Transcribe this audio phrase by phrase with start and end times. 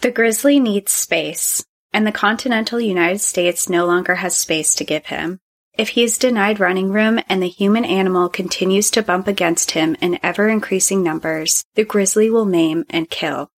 [0.00, 5.06] The grizzly needs space, and the continental United States no longer has space to give
[5.06, 5.40] him.
[5.76, 9.96] If he is denied running room and the human animal continues to bump against him
[10.00, 13.50] in ever increasing numbers, the grizzly will maim and kill.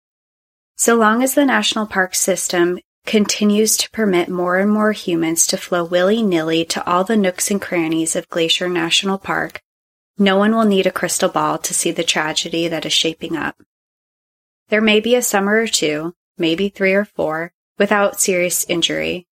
[0.77, 5.59] So long as the national park system continues to permit more and more humans to
[5.59, 9.61] flow willy nilly to all the nooks and crannies of Glacier National Park,
[10.16, 13.57] no one will need a crystal ball to see the tragedy that is shaping up.
[14.71, 19.27] There may be a summer or two, maybe three or four, without serious injury,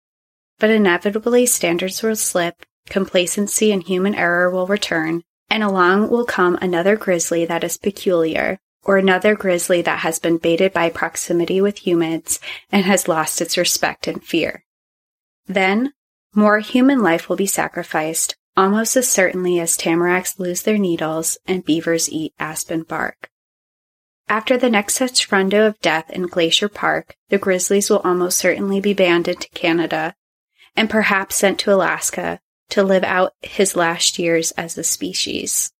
[0.58, 6.58] but inevitably standards will slip, complacency and human error will return, and along will come
[6.60, 11.78] another grizzly that is peculiar, or another grizzly that has been baited by proximity with
[11.86, 14.64] humans and has lost its respect and fear.
[15.46, 15.92] Then,
[16.34, 21.64] more human life will be sacrificed, almost as certainly as tamaracks lose their needles and
[21.64, 23.30] beavers eat aspen bark.
[24.28, 28.80] After the next such rondo of death in Glacier Park, the grizzlies will almost certainly
[28.80, 30.14] be banned into Canada
[30.76, 35.72] and perhaps sent to Alaska to live out his last years as a species.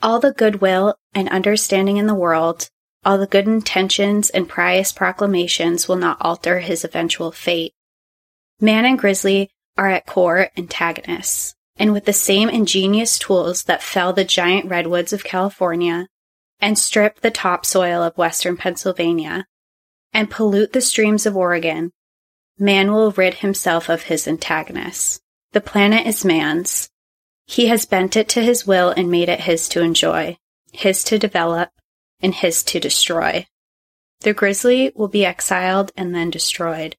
[0.00, 2.70] All the goodwill and understanding in the world,
[3.04, 7.74] all the good intentions and pious proclamations will not alter his eventual fate.
[8.58, 14.12] Man and grizzly are at core antagonists, and with the same ingenious tools that fell
[14.12, 16.08] the giant redwoods of California
[16.62, 19.46] and strip the topsoil of western Pennsylvania
[20.14, 21.92] and pollute the streams of Oregon,
[22.58, 25.20] man will rid himself of his antagonists.
[25.52, 26.88] The planet is man's,
[27.46, 30.38] he has bent it to his will and made it his to enjoy,
[30.72, 31.70] his to develop,
[32.20, 33.46] and his to destroy.
[34.20, 36.96] The grizzly will be exiled and then destroyed.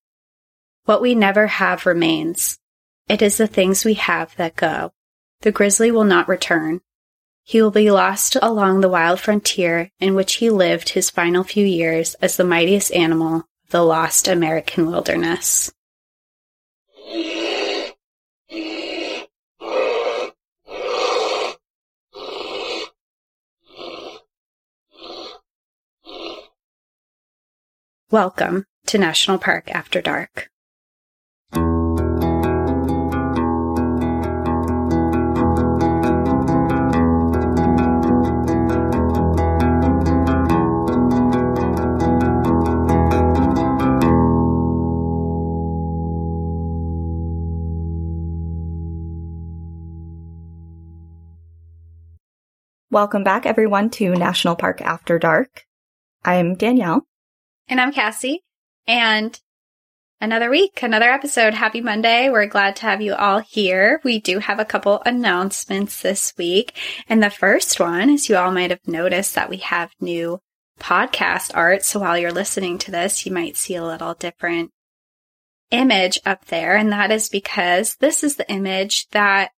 [0.86, 2.60] What we never have remains.
[3.08, 4.92] It is the things we have that go.
[5.42, 6.82] The grizzly will not return.
[7.46, 11.66] He will be lost along the wild frontier in which he lived his final few
[11.66, 15.72] years as the mightiest animal of the lost American wilderness.
[28.10, 30.50] Welcome to National Park After Dark.
[52.94, 55.66] Welcome back, everyone, to National Park After Dark.
[56.24, 57.08] I'm Danielle.
[57.68, 58.44] And I'm Cassie.
[58.86, 59.42] And
[60.22, 61.56] another week, another episode.
[61.56, 62.30] Happy Monday.
[62.30, 64.00] We're glad to have you all here.
[64.04, 66.78] We do have a couple announcements this week.
[67.10, 70.40] And the first one is you all might have noticed that we have new
[70.80, 71.84] podcast art.
[71.84, 74.70] So while you're listening to this, you might see a little different
[75.72, 76.76] image up there.
[76.76, 79.50] And that is because this is the image that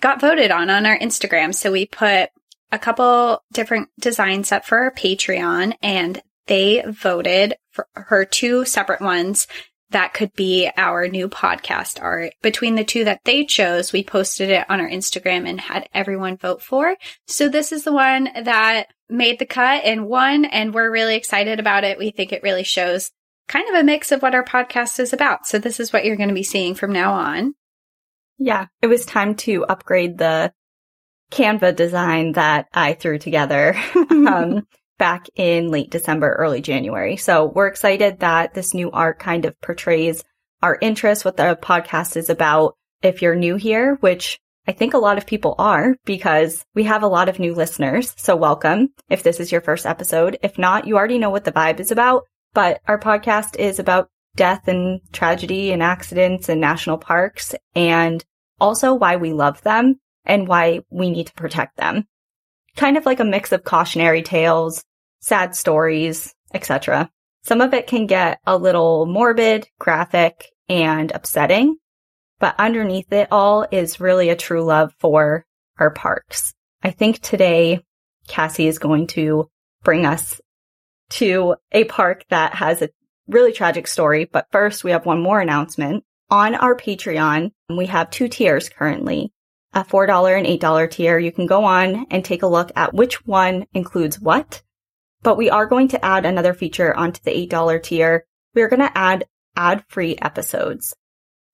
[0.00, 1.54] got voted on on our Instagram.
[1.54, 2.30] So we put
[2.74, 9.00] a couple different designs up for our Patreon and they voted for her two separate
[9.00, 9.46] ones
[9.90, 12.32] that could be our new podcast art.
[12.42, 16.36] Between the two that they chose, we posted it on our Instagram and had everyone
[16.36, 16.96] vote for.
[17.28, 21.60] So this is the one that made the cut and won, and we're really excited
[21.60, 21.96] about it.
[21.96, 23.12] We think it really shows
[23.46, 25.46] kind of a mix of what our podcast is about.
[25.46, 27.54] So this is what you're going to be seeing from now on.
[28.38, 30.52] Yeah, it was time to upgrade the
[31.30, 33.76] Canva design that I threw together.
[34.10, 34.66] um,
[34.98, 37.16] back in late December, early January.
[37.16, 40.22] So we're excited that this new art kind of portrays
[40.62, 42.76] our interest, what the podcast is about.
[43.02, 47.02] If you're new here, which I think a lot of people are because we have
[47.02, 48.14] a lot of new listeners.
[48.16, 50.38] So welcome if this is your first episode.
[50.42, 52.22] If not, you already know what the vibe is about,
[52.54, 58.24] but our podcast is about death and tragedy and accidents and national parks and
[58.58, 62.06] also why we love them and why we need to protect them
[62.76, 64.84] kind of like a mix of cautionary tales,
[65.20, 67.10] sad stories, etc.
[67.42, 71.76] Some of it can get a little morbid, graphic, and upsetting,
[72.38, 75.44] but underneath it all is really a true love for
[75.78, 76.54] our parks.
[76.82, 77.80] I think today
[78.28, 79.48] Cassie is going to
[79.82, 80.40] bring us
[81.10, 82.88] to a park that has a
[83.28, 84.24] really tragic story.
[84.24, 86.04] But first, we have one more announcement.
[86.30, 89.30] On our Patreon, we have two tiers currently
[89.74, 91.18] a $4 and $8 tier.
[91.18, 94.62] You can go on and take a look at which one includes what.
[95.22, 98.24] But we are going to add another feature onto the $8 tier.
[98.54, 99.26] We're going to add
[99.56, 100.94] ad free episodes.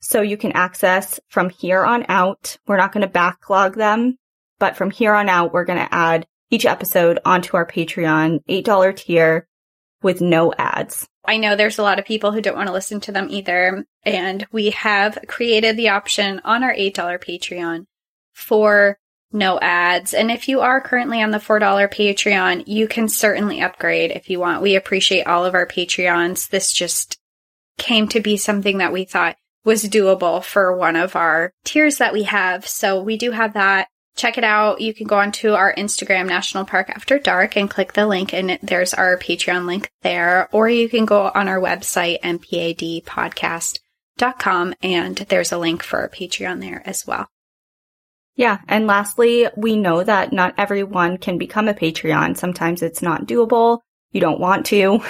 [0.00, 2.58] So you can access from here on out.
[2.66, 4.16] We're not going to backlog them,
[4.58, 8.96] but from here on out, we're going to add each episode onto our Patreon $8
[8.96, 9.46] tier
[10.02, 11.06] with no ads.
[11.24, 13.84] I know there's a lot of people who don't want to listen to them either.
[14.04, 17.86] And we have created the option on our $8 Patreon
[18.40, 18.98] for
[19.32, 20.14] no ads.
[20.14, 24.40] And if you are currently on the $4 Patreon, you can certainly upgrade if you
[24.40, 24.62] want.
[24.62, 26.48] We appreciate all of our Patreons.
[26.48, 27.18] This just
[27.78, 32.12] came to be something that we thought was doable for one of our tiers that
[32.12, 32.66] we have.
[32.66, 33.88] So we do have that.
[34.16, 34.80] Check it out.
[34.80, 38.58] You can go onto our Instagram, National Park After Dark, and click the link, and
[38.62, 40.48] there's our Patreon link there.
[40.52, 46.60] Or you can go on our website, npadpodcast.com, and there's a link for our Patreon
[46.60, 47.28] there as well.
[48.40, 48.56] Yeah.
[48.68, 52.38] And lastly, we know that not everyone can become a Patreon.
[52.38, 53.80] Sometimes it's not doable.
[54.12, 55.02] You don't want to,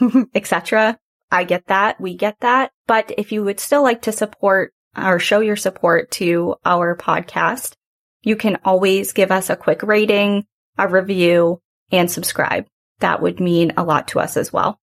[0.34, 0.98] etc.
[1.30, 2.00] I get that.
[2.00, 2.72] We get that.
[2.88, 7.76] But if you would still like to support or show your support to our podcast,
[8.22, 10.44] you can always give us a quick rating,
[10.76, 11.60] a review,
[11.92, 12.66] and subscribe.
[12.98, 14.80] That would mean a lot to us as well.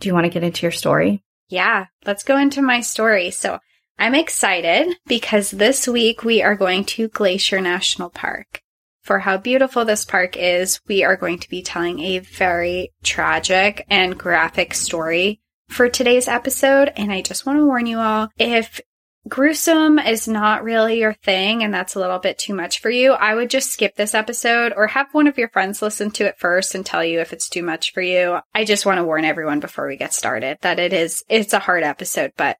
[0.00, 1.22] Do you want to get into your story?
[1.50, 3.30] Yeah, let's go into my story.
[3.30, 3.60] So
[3.98, 8.60] I'm excited because this week we are going to Glacier National Park.
[9.02, 13.86] For how beautiful this park is, we are going to be telling a very tragic
[13.88, 16.92] and graphic story for today's episode.
[16.96, 18.80] And I just want to warn you all, if
[19.28, 23.12] gruesome is not really your thing and that's a little bit too much for you,
[23.12, 26.38] I would just skip this episode or have one of your friends listen to it
[26.38, 28.40] first and tell you if it's too much for you.
[28.54, 31.60] I just want to warn everyone before we get started that it is, it's a
[31.60, 32.58] hard episode, but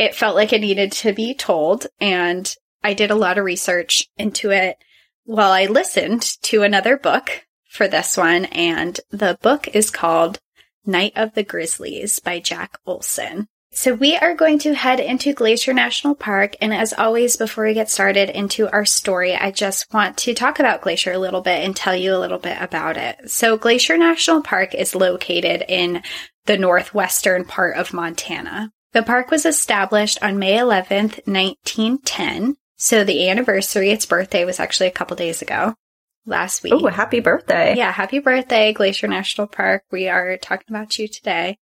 [0.00, 1.86] it felt like it needed to be told.
[2.00, 2.52] And
[2.82, 4.78] I did a lot of research into it
[5.24, 8.46] while I listened to another book for this one.
[8.46, 10.40] And the book is called
[10.86, 13.46] Night of the Grizzlies by Jack Olsen.
[13.72, 16.56] So we are going to head into Glacier National Park.
[16.62, 20.58] And as always, before we get started into our story, I just want to talk
[20.58, 23.30] about Glacier a little bit and tell you a little bit about it.
[23.30, 26.02] So Glacier National Park is located in
[26.46, 28.72] the northwestern part of Montana.
[28.92, 32.56] The park was established on May 11th, 1910.
[32.76, 35.74] So the anniversary, its birthday was actually a couple days ago,
[36.26, 36.72] last week.
[36.74, 37.76] Oh, happy birthday.
[37.76, 39.84] Yeah, happy birthday, Glacier National Park.
[39.92, 41.58] We are talking about you today.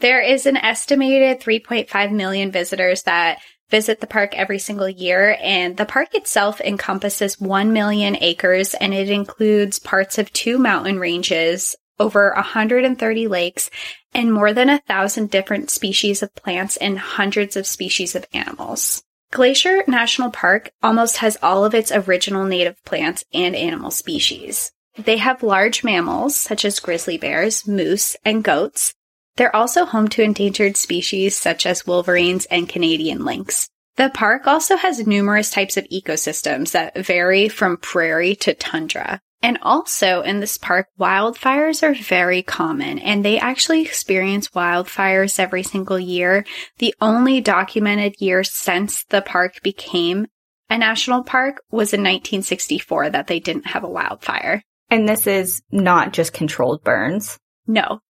[0.00, 3.38] There is an estimated 3.5 million visitors that
[3.70, 8.94] visit the park every single year, and the park itself encompasses 1 million acres and
[8.94, 13.70] it includes parts of two mountain ranges, over 130 lakes,
[14.12, 19.02] and more than a thousand different species of plants and hundreds of species of animals.
[19.30, 24.72] Glacier National Park almost has all of its original native plants and animal species.
[24.96, 28.94] They have large mammals such as grizzly bears, moose, and goats.
[29.36, 33.68] They're also home to endangered species such as wolverines and Canadian lynx.
[33.96, 39.20] The park also has numerous types of ecosystems that vary from prairie to tundra.
[39.40, 45.62] And also in this park, wildfires are very common and they actually experience wildfires every
[45.62, 46.44] single year.
[46.78, 50.26] The only documented year since the park became
[50.70, 54.62] a national park was in 1964 that they didn't have a wildfire.
[54.90, 57.38] And this is not just controlled burns.
[57.66, 58.00] No.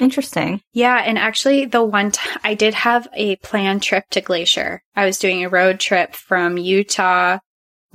[0.00, 0.60] Interesting.
[0.72, 0.96] Yeah.
[0.96, 4.82] And actually the one time I did have a planned trip to Glacier.
[4.94, 7.38] I was doing a road trip from Utah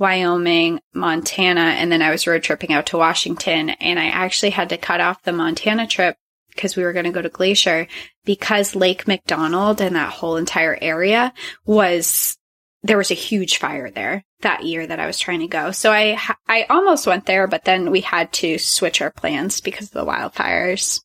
[0.02, 3.70] Wyoming, Montana, and then I was road tripping out to Washington.
[3.70, 6.16] And I actually had to cut off the Montana trip
[6.48, 7.86] because we were going to go to Glacier
[8.24, 11.32] because Lake McDonald and that whole entire area
[11.64, 12.36] was
[12.82, 15.70] there was a huge fire there that year that I was trying to go.
[15.70, 16.18] So I
[16.48, 20.04] I almost went there, but then we had to switch our plans because of the
[20.04, 21.00] wildfires.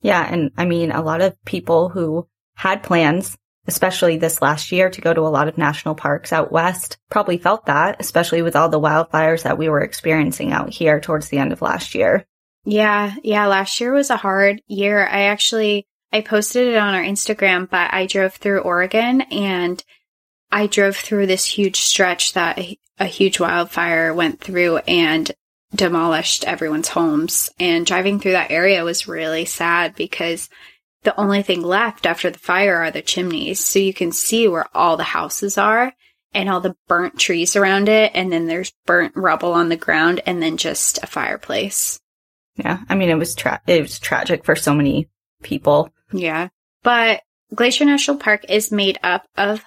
[0.00, 3.36] Yeah, and I mean a lot of people who had plans
[3.66, 7.38] especially this last year to go to a lot of national parks out west, probably
[7.38, 11.38] felt that, especially with all the wildfires that we were experiencing out here towards the
[11.38, 12.26] end of last year.
[12.64, 15.06] Yeah, yeah, last year was a hard year.
[15.06, 19.82] I actually I posted it on our Instagram, but I drove through Oregon and
[20.52, 22.56] I drove through this huge stretch that
[23.00, 25.28] a, huge wildfire went through and
[25.74, 27.50] demolished everyone's homes.
[27.58, 30.48] And driving through that area was really sad because
[31.04, 33.64] the only thing left after the fire are the chimneys.
[33.64, 35.92] So you can see where all the houses are
[36.32, 38.12] and all the burnt trees around it.
[38.14, 42.00] And then there's burnt rubble on the ground and then just a fireplace.
[42.56, 42.80] Yeah.
[42.88, 45.08] I mean, it was tra- it was tragic for so many
[45.42, 45.90] people.
[46.12, 46.48] Yeah.
[46.82, 47.22] But
[47.54, 49.62] Glacier National Park is made up of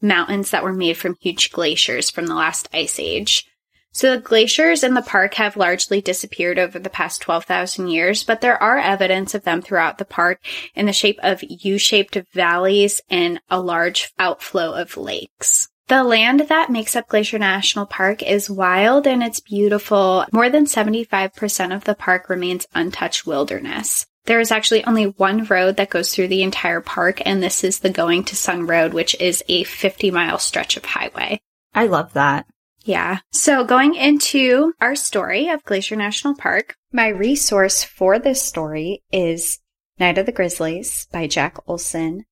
[0.00, 3.46] mountains that were made from huge glaciers from the last ice age.
[3.94, 8.40] So the glaciers in the park have largely disappeared over the past 12,000 years, but
[8.40, 10.40] there are evidence of them throughout the park
[10.74, 15.68] in the shape of U-shaped valleys and a large outflow of lakes.
[15.86, 20.26] The land that makes up Glacier National Park is wild and it's beautiful.
[20.32, 24.06] More than 75% of the park remains untouched wilderness.
[24.24, 27.78] There is actually only one road that goes through the entire park, and this is
[27.78, 31.38] the Going to Sun Road, which is a 50 mile stretch of highway.
[31.74, 32.46] I love that.
[32.84, 33.20] Yeah.
[33.32, 39.58] So going into our story of Glacier National Park, my resource for this story is
[39.98, 42.26] Night of the Grizzlies by Jack Olsen.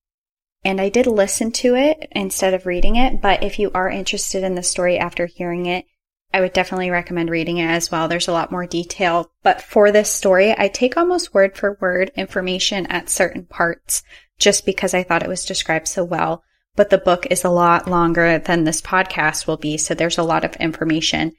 [0.63, 4.43] And I did listen to it instead of reading it, but if you are interested
[4.43, 5.85] in the story after hearing it,
[6.31, 8.07] I would definitely recommend reading it as well.
[8.07, 9.31] There's a lot more detail.
[9.41, 14.03] But for this story, I take almost word for word information at certain parts
[14.39, 16.43] just because I thought it was described so well.
[16.75, 19.77] But the book is a lot longer than this podcast will be.
[19.77, 21.33] So there's a lot of information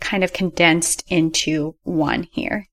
[0.00, 2.66] kind of condensed into one here.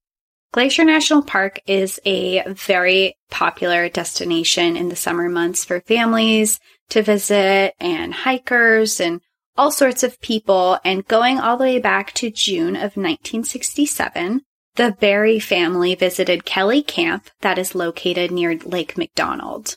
[0.52, 7.02] Glacier National Park is a very popular destination in the summer months for families to
[7.02, 9.20] visit and hikers and
[9.58, 10.78] all sorts of people.
[10.86, 14.40] And going all the way back to June of 1967,
[14.76, 19.76] the Barry family visited Kelly Camp that is located near Lake McDonald.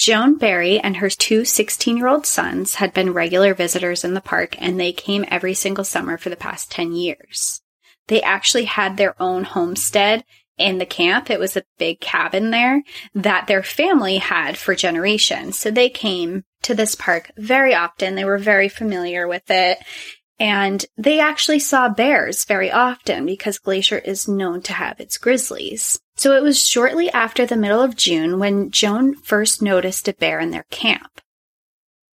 [0.00, 4.22] Joan Barry and her two 16 year old sons had been regular visitors in the
[4.22, 7.60] park and they came every single summer for the past 10 years.
[8.08, 10.24] They actually had their own homestead
[10.56, 11.28] in the camp.
[11.28, 12.82] It was a big cabin there
[13.14, 15.58] that their family had for generations.
[15.58, 18.14] So they came to this park very often.
[18.14, 19.80] They were very familiar with it.
[20.38, 26.00] And they actually saw bears very often because Glacier is known to have its grizzlies.
[26.20, 30.38] So it was shortly after the middle of June when Joan first noticed a bear
[30.38, 31.22] in their camp.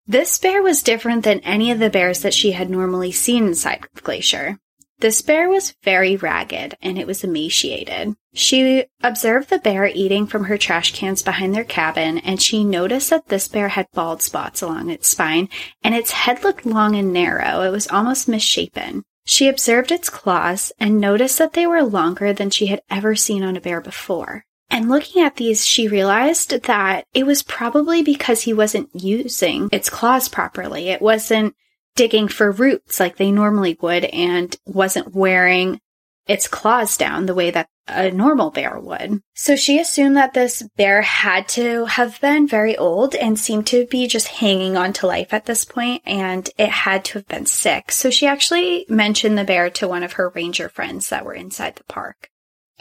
[0.08, 3.86] This bear was different than any of the bears that she had normally seen inside
[3.94, 4.58] the Glacier.
[4.98, 8.16] This bear was very ragged and it was emaciated.
[8.34, 13.10] She observed the bear eating from her trash cans behind their cabin and she noticed
[13.10, 15.48] that this bear had bald spots along its spine
[15.84, 17.60] and its head looked long and narrow.
[17.60, 19.04] It was almost misshapen.
[19.24, 23.42] She observed its claws and noticed that they were longer than she had ever seen
[23.42, 24.44] on a bear before.
[24.70, 29.90] And looking at these, she realized that it was probably because he wasn't using its
[29.90, 30.88] claws properly.
[30.88, 31.54] It wasn't
[31.94, 35.78] digging for roots like they normally would and wasn't wearing
[36.26, 39.20] its claws down the way that a normal bear would.
[39.34, 43.86] So she assumed that this bear had to have been very old and seemed to
[43.86, 47.46] be just hanging on to life at this point and it had to have been
[47.46, 47.90] sick.
[47.90, 51.76] So she actually mentioned the bear to one of her ranger friends that were inside
[51.76, 52.28] the park.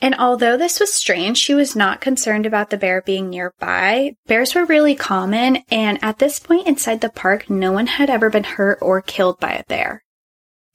[0.01, 4.15] And although this was strange, she was not concerned about the bear being nearby.
[4.25, 8.31] Bears were really common, and at this point inside the park, no one had ever
[8.31, 10.03] been hurt or killed by a bear.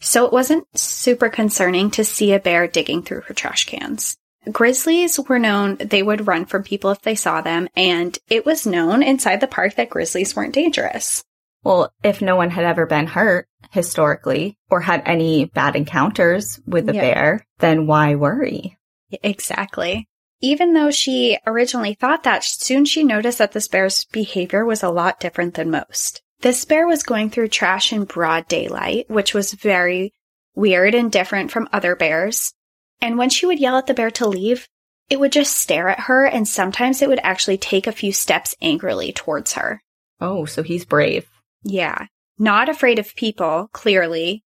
[0.01, 4.17] So it wasn't super concerning to see a bear digging through her trash cans.
[4.51, 8.67] Grizzlies were known, they would run from people if they saw them, and it was
[8.67, 11.25] known inside the park that grizzlies weren't dangerous.
[11.65, 16.89] Well, if no one had ever been hurt historically or had any bad encounters with
[16.89, 17.01] a Yeah.
[17.01, 18.79] bear, then why worry?
[19.23, 20.09] Exactly.
[20.41, 24.91] Even though she originally thought that, soon she noticed that this bear's behavior was a
[24.91, 26.23] lot different than most.
[26.41, 30.13] This bear was going through trash in broad daylight, which was very
[30.55, 32.53] weird and different from other bears.
[33.01, 34.69] And when she would yell at the bear to leave,
[35.09, 38.55] it would just stare at her and sometimes it would actually take a few steps
[38.61, 39.83] angrily towards her.
[40.21, 41.27] Oh, so he's brave.
[41.63, 42.07] Yeah.
[42.39, 44.43] Not afraid of people, clearly.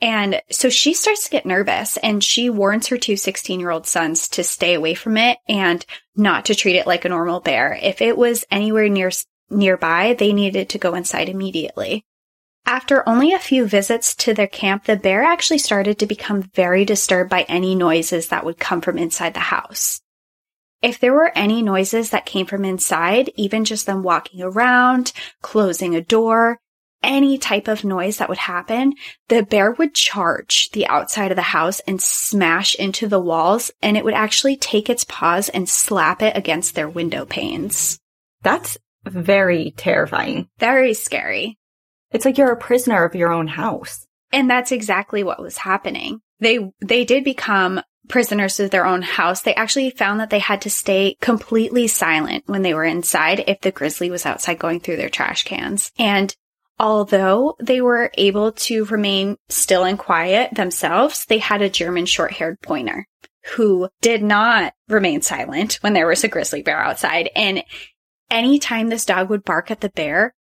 [0.00, 3.86] And so she starts to get nervous and she warns her two 16 year old
[3.86, 5.84] sons to stay away from it and
[6.16, 7.78] not to treat it like a normal bear.
[7.80, 9.10] If it was anywhere near,
[9.50, 12.04] nearby, they needed to go inside immediately.
[12.66, 16.84] After only a few visits to their camp, the bear actually started to become very
[16.84, 20.00] disturbed by any noises that would come from inside the house.
[20.80, 25.94] If there were any noises that came from inside, even just them walking around, closing
[25.94, 26.58] a door,
[27.02, 28.94] any type of noise that would happen,
[29.28, 33.96] the bear would charge the outside of the house and smash into the walls, and
[33.96, 37.98] it would actually take its paws and slap it against their window panes.
[38.42, 40.48] That's very terrifying.
[40.58, 41.58] Very scary.
[42.10, 44.06] It's like you're a prisoner of your own house.
[44.32, 46.20] And that's exactly what was happening.
[46.40, 49.42] They, they did become prisoners of their own house.
[49.42, 53.60] They actually found that they had to stay completely silent when they were inside if
[53.60, 55.90] the grizzly was outside going through their trash cans.
[55.98, 56.34] And
[56.78, 62.32] although they were able to remain still and quiet themselves, they had a German short
[62.32, 63.06] haired pointer
[63.56, 67.30] who did not remain silent when there was a grizzly bear outside.
[67.36, 67.62] And
[68.30, 70.34] anytime this dog would bark at the bear,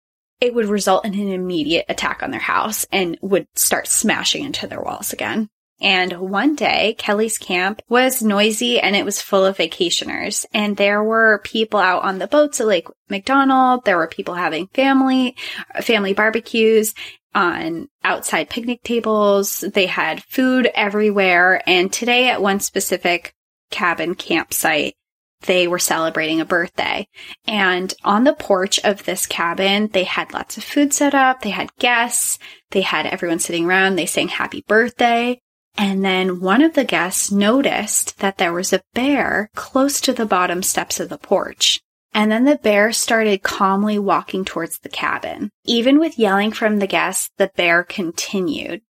[0.40, 4.66] it would result in an immediate attack on their house and would start smashing into
[4.66, 5.48] their walls again.
[5.82, 10.44] And one day, Kelly's camp was noisy and it was full of vacationers.
[10.52, 13.84] And there were people out on the boats at Lake McDonald.
[13.84, 15.36] There were people having family,
[15.80, 16.94] family barbecues
[17.34, 19.60] on outside picnic tables.
[19.60, 21.62] They had food everywhere.
[21.66, 23.34] And today at one specific
[23.70, 24.94] cabin campsite,
[25.42, 27.08] they were celebrating a birthday.
[27.46, 31.42] And on the porch of this cabin, they had lots of food set up.
[31.42, 32.38] They had guests.
[32.70, 33.96] They had everyone sitting around.
[33.96, 35.40] They sang happy birthday.
[35.76, 40.26] And then one of the guests noticed that there was a bear close to the
[40.26, 41.80] bottom steps of the porch.
[42.12, 45.50] And then the bear started calmly walking towards the cabin.
[45.64, 48.82] Even with yelling from the guests, the bear continued.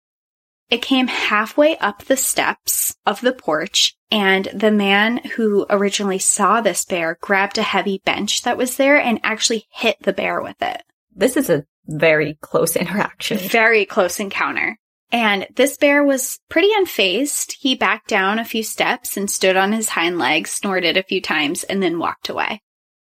[0.71, 6.61] It came halfway up the steps of the porch, and the man who originally saw
[6.61, 10.61] this bear grabbed a heavy bench that was there and actually hit the bear with
[10.63, 10.83] it.
[11.15, 13.39] This is a very close interaction.
[13.39, 14.79] Very close encounter.
[15.11, 17.55] And this bear was pretty unfazed.
[17.59, 21.21] He backed down a few steps and stood on his hind legs, snorted a few
[21.21, 22.61] times, and then walked away.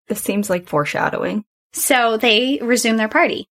[0.08, 1.44] This seems like foreshadowing.
[1.74, 3.50] So they resume their party.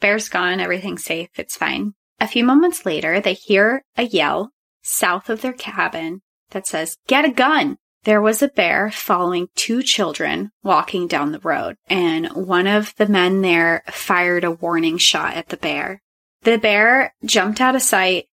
[0.00, 1.94] Bear's gone, everything's safe, it's fine.
[2.20, 4.50] A few moments later, they hear a yell
[4.82, 6.20] south of their cabin
[6.50, 7.78] that says, Get a gun!
[8.04, 13.06] There was a bear following two children walking down the road, and one of the
[13.06, 16.02] men there fired a warning shot at the bear.
[16.42, 18.26] The bear jumped out of sight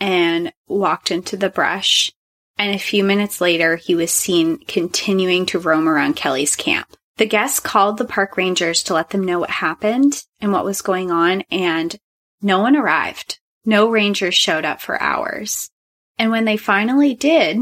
[0.00, 2.12] and walked into the brush.
[2.58, 6.96] And a few minutes later, he was seen continuing to roam around Kelly's camp.
[7.16, 10.82] The guests called the park rangers to let them know what happened and what was
[10.82, 11.96] going on, and
[12.40, 13.38] no one arrived.
[13.64, 15.70] No rangers showed up for hours.
[16.18, 17.58] And when they finally did,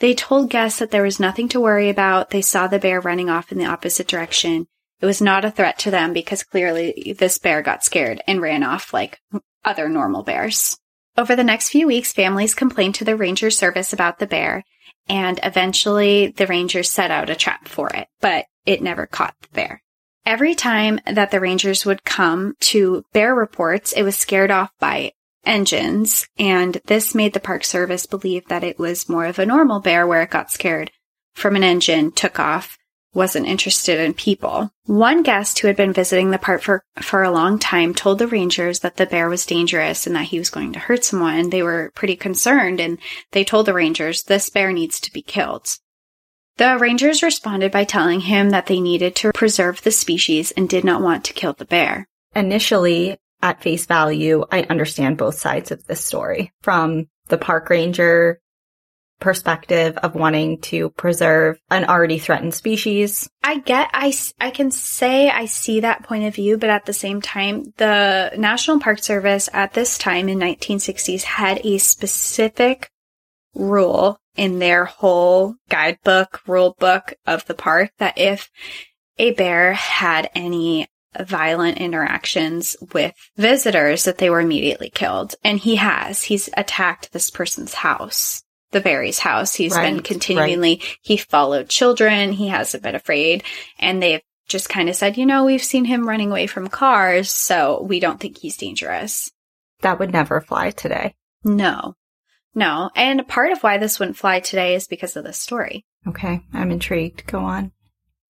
[0.00, 2.30] they told guests that there was nothing to worry about.
[2.30, 4.66] They saw the bear running off in the opposite direction
[5.00, 8.64] it was not a threat to them because clearly this bear got scared and ran
[8.64, 9.20] off like
[9.64, 10.76] other normal bears.
[11.16, 14.64] Over the next few weeks, families complained to the ranger service about the bear,
[15.08, 19.48] and eventually the rangers set out a trap for it, but it never caught the
[19.48, 19.82] bear.
[20.26, 25.12] Every time that the rangers would come to bear reports, it was scared off by
[25.48, 29.80] engines, and this made the Park Service believe that it was more of a normal
[29.80, 30.90] bear where it got scared
[31.34, 32.76] from an engine, took off,
[33.14, 34.70] wasn't interested in people.
[34.84, 38.26] One guest who had been visiting the park for, for a long time told the
[38.26, 41.50] rangers that the bear was dangerous and that he was going to hurt someone.
[41.50, 42.98] They were pretty concerned and
[43.32, 45.78] they told the rangers this bear needs to be killed.
[46.58, 50.84] The rangers responded by telling him that they needed to preserve the species and did
[50.84, 52.08] not want to kill the bear.
[52.34, 56.52] Initially, at face value, I understand both sides of this story.
[56.62, 58.40] From the park ranger
[59.20, 63.28] perspective of wanting to preserve an already threatened species.
[63.42, 66.92] I get, I, I can say I see that point of view, but at the
[66.92, 72.90] same time, the National Park Service at this time in 1960s had a specific
[73.54, 78.50] rule in their whole guidebook, rule book of the park that if
[79.18, 80.86] a bear had any
[81.20, 85.34] violent interactions with visitors that they were immediately killed.
[85.42, 86.22] And he has.
[86.22, 89.54] He's attacked this person's house the Barry's house.
[89.54, 90.98] He's right, been continually, right.
[91.02, 92.32] he followed children.
[92.32, 93.44] He hasn't been afraid.
[93.78, 97.30] And they've just kind of said, you know, we've seen him running away from cars,
[97.30, 99.30] so we don't think he's dangerous.
[99.80, 101.14] That would never fly today.
[101.44, 101.94] No.
[102.54, 102.90] No.
[102.96, 105.84] And part of why this wouldn't fly today is because of this story.
[106.06, 106.40] Okay.
[106.52, 107.26] I'm intrigued.
[107.26, 107.72] Go on.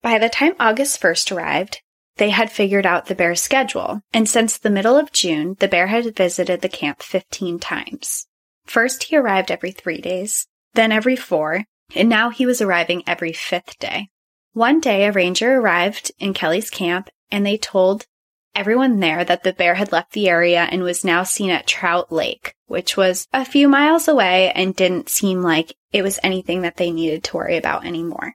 [0.02, 1.80] By the time August 1st arrived,
[2.18, 4.02] they had figured out the bear's schedule.
[4.12, 8.26] And since the middle of June, the bear had visited the camp 15 times.
[8.66, 13.32] First, he arrived every three days, then every four, and now he was arriving every
[13.32, 14.08] fifth day.
[14.52, 18.06] One day, a ranger arrived in Kelly's camp and they told
[18.54, 22.10] everyone there that the bear had left the area and was now seen at Trout
[22.10, 26.76] Lake, which was a few miles away and didn't seem like it was anything that
[26.76, 28.34] they needed to worry about anymore.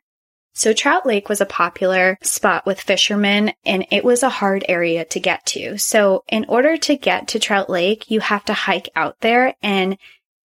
[0.53, 5.03] So Trout Lake was a popular spot with fishermen and it was a hard area
[5.05, 5.77] to get to.
[5.77, 9.97] So in order to get to Trout Lake, you have to hike out there and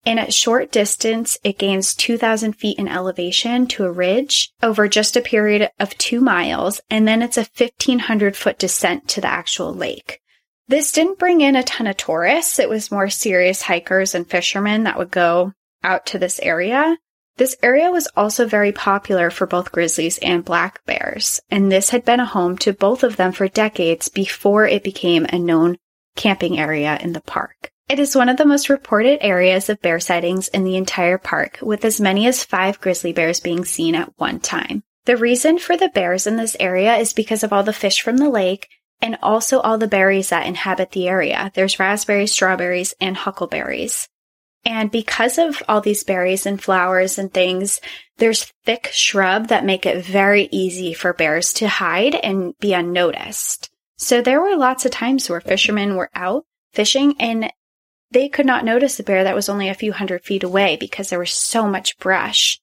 [0.05, 5.19] in a short distance, it gains 2,000 feet in elevation to a ridge over just
[5.19, 9.75] a period of two miles, and then it's a 1,500 foot descent to the actual
[9.75, 10.23] lake.
[10.67, 12.59] This didn't bring in a ton of tourists.
[12.59, 16.97] It was more serious hikers and fishermen that would go out to this area.
[17.39, 22.05] This area was also very popular for both grizzlies and black bears, and this had
[22.05, 25.77] been a home to both of them for decades before it became a known
[26.17, 27.71] camping area in the park.
[27.89, 31.61] It is one of the most reported areas of bear sightings in the entire park,
[31.63, 34.83] with as many as five grizzly bears being seen at one time.
[35.05, 38.17] The reason for the bears in this area is because of all the fish from
[38.17, 38.67] the lake
[39.01, 41.53] and also all the berries that inhabit the area.
[41.55, 44.09] There's raspberries, strawberries, and huckleberries.
[44.65, 47.81] And because of all these berries and flowers and things,
[48.19, 53.71] there's thick shrub that make it very easy for bears to hide and be unnoticed.
[53.97, 57.51] So there were lots of times where fishermen were out fishing and
[58.11, 61.11] they could not notice a bear that was only a few hundred feet away because
[61.11, 62.61] there was so much brush.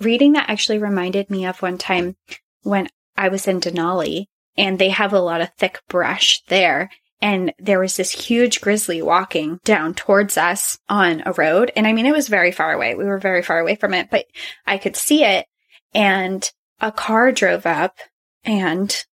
[0.00, 2.16] Reading that actually reminded me of one time
[2.62, 6.90] when I was in Denali and they have a lot of thick brush there.
[7.20, 11.72] And there was this huge grizzly walking down towards us on a road.
[11.74, 12.94] And I mean, it was very far away.
[12.94, 14.26] We were very far away from it, but
[14.66, 15.46] I could see it.
[15.94, 16.48] And
[16.80, 17.98] a car drove up
[18.44, 19.04] and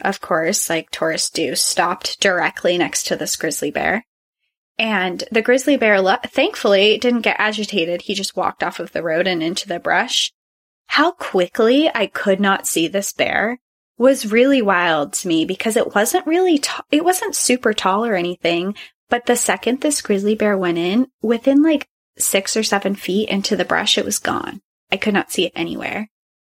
[0.00, 4.04] of course, like tourists do, stopped directly next to this grizzly bear.
[4.78, 8.02] And the grizzly bear, thankfully, didn't get agitated.
[8.02, 10.32] He just walked off of the road and into the brush.
[10.86, 13.58] How quickly I could not see this bear
[13.98, 18.14] was really wild to me because it wasn't really, t- it wasn't super tall or
[18.14, 18.74] anything.
[19.10, 23.56] But the second this grizzly bear went in, within like six or seven feet into
[23.56, 24.60] the brush, it was gone.
[24.90, 26.08] I could not see it anywhere.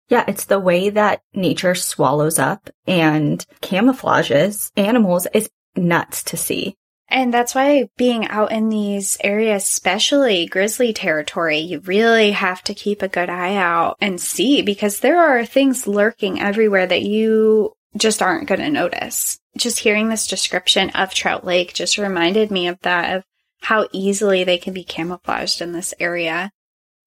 [0.10, 6.76] Yeah, it's the way that nature swallows up and camouflages animals is nuts to see.
[7.10, 12.74] And that's why being out in these areas, especially grizzly territory, you really have to
[12.74, 17.74] keep a good eye out and see because there are things lurking everywhere that you
[17.96, 19.40] just aren't going to notice.
[19.58, 23.24] Just hearing this description of Trout Lake just reminded me of that, of
[23.62, 26.52] how easily they can be camouflaged in this area.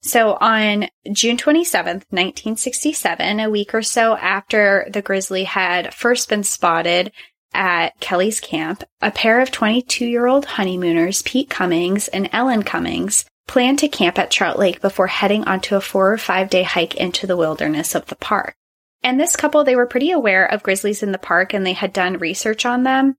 [0.03, 6.43] So on June 27th, 1967, a week or so after the grizzly had first been
[6.43, 7.13] spotted,
[7.53, 13.25] at Kelly's camp, a pair of 22 year old honeymooners, Pete Cummings and Ellen Cummings,
[13.47, 16.95] planned to camp at Trout Lake before heading onto a four or five day hike
[16.95, 18.55] into the wilderness of the park.
[19.03, 21.93] And this couple, they were pretty aware of grizzlies in the park and they had
[21.93, 23.17] done research on them.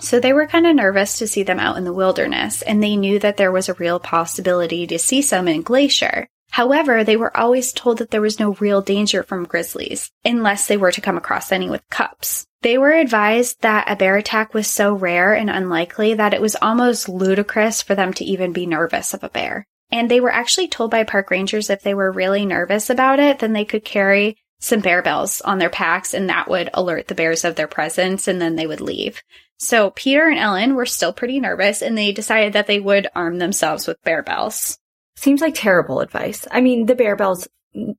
[0.00, 2.96] So they were kind of nervous to see them out in the wilderness and they
[2.96, 6.28] knew that there was a real possibility to see some in Glacier.
[6.50, 10.76] However, they were always told that there was no real danger from grizzlies unless they
[10.76, 12.46] were to come across any with cups.
[12.62, 16.56] They were advised that a bear attack was so rare and unlikely that it was
[16.56, 19.66] almost ludicrous for them to even be nervous of a bear.
[19.90, 23.38] And they were actually told by park rangers if they were really nervous about it,
[23.38, 27.14] then they could carry some bear bells on their packs and that would alert the
[27.14, 29.22] bears of their presence and then they would leave.
[29.58, 33.38] So Peter and Ellen were still pretty nervous and they decided that they would arm
[33.38, 34.78] themselves with bear bells.
[35.18, 36.46] Seems like terrible advice.
[36.48, 37.48] I mean, the bear bells,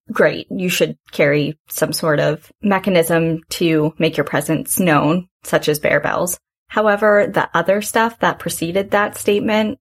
[0.10, 0.48] great.
[0.50, 6.00] You should carry some sort of mechanism to make your presence known, such as bear
[6.00, 6.40] bells.
[6.70, 9.80] However, the other stuff that preceded that statement,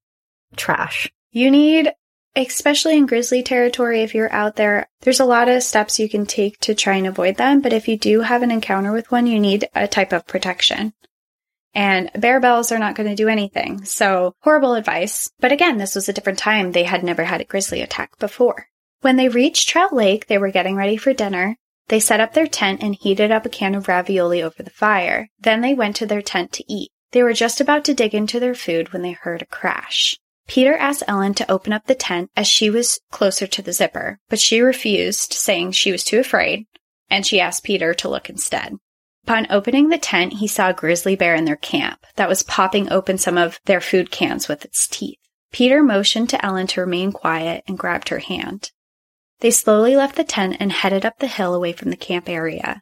[0.56, 1.12] trash.
[1.30, 1.92] You need,
[2.34, 6.26] especially in grizzly territory, if you're out there, there's a lot of steps you can
[6.26, 7.60] take to try and avoid them.
[7.60, 10.92] But if you do have an encounter with one, you need a type of protection
[11.74, 13.84] and bear bells are not going to do anything.
[13.84, 15.30] So horrible advice.
[15.40, 16.72] But again, this was a different time.
[16.72, 18.66] They had never had a grizzly attack before.
[19.00, 21.56] When they reached Trout Lake, they were getting ready for dinner.
[21.88, 25.28] They set up their tent and heated up a can of ravioli over the fire.
[25.38, 26.90] Then they went to their tent to eat.
[27.12, 30.18] They were just about to dig into their food when they heard a crash.
[30.46, 34.18] Peter asked Ellen to open up the tent as she was closer to the zipper,
[34.28, 36.66] but she refused, saying she was too afraid,
[37.10, 38.74] and she asked Peter to look instead.
[39.28, 42.90] Upon opening the tent, he saw a grizzly bear in their camp that was popping
[42.90, 45.18] open some of their food cans with its teeth.
[45.52, 48.72] Peter motioned to Ellen to remain quiet and grabbed her hand.
[49.40, 52.80] They slowly left the tent and headed up the hill away from the camp area.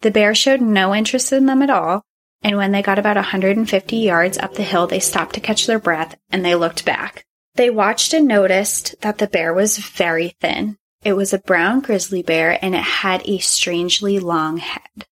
[0.00, 2.02] The bear showed no interest in them at all,
[2.40, 5.78] and when they got about 150 yards up the hill, they stopped to catch their
[5.78, 7.26] breath and they looked back.
[7.56, 10.78] They watched and noticed that the bear was very thin.
[11.02, 15.04] It was a brown grizzly bear and it had a strangely long head.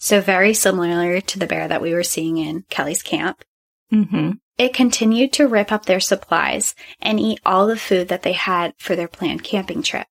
[0.00, 3.44] So very similar to the bear that we were seeing in Kelly's camp.
[3.92, 4.32] Mm-hmm.
[4.56, 8.72] It continued to rip up their supplies and eat all the food that they had
[8.78, 10.06] for their planned camping trip.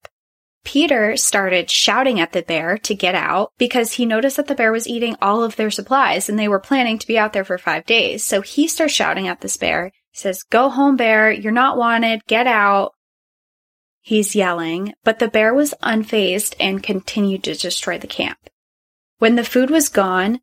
[0.64, 4.72] Peter started shouting at the bear to get out because he noticed that the bear
[4.72, 7.58] was eating all of their supplies and they were planning to be out there for
[7.58, 8.24] five days.
[8.24, 9.92] So he starts shouting at this bear.
[10.12, 11.32] He says, go home, bear.
[11.32, 12.26] You're not wanted.
[12.28, 12.92] Get out.
[14.02, 18.38] He's yelling, but the bear was unfazed and continued to destroy the camp.
[19.20, 20.40] When the food was gone,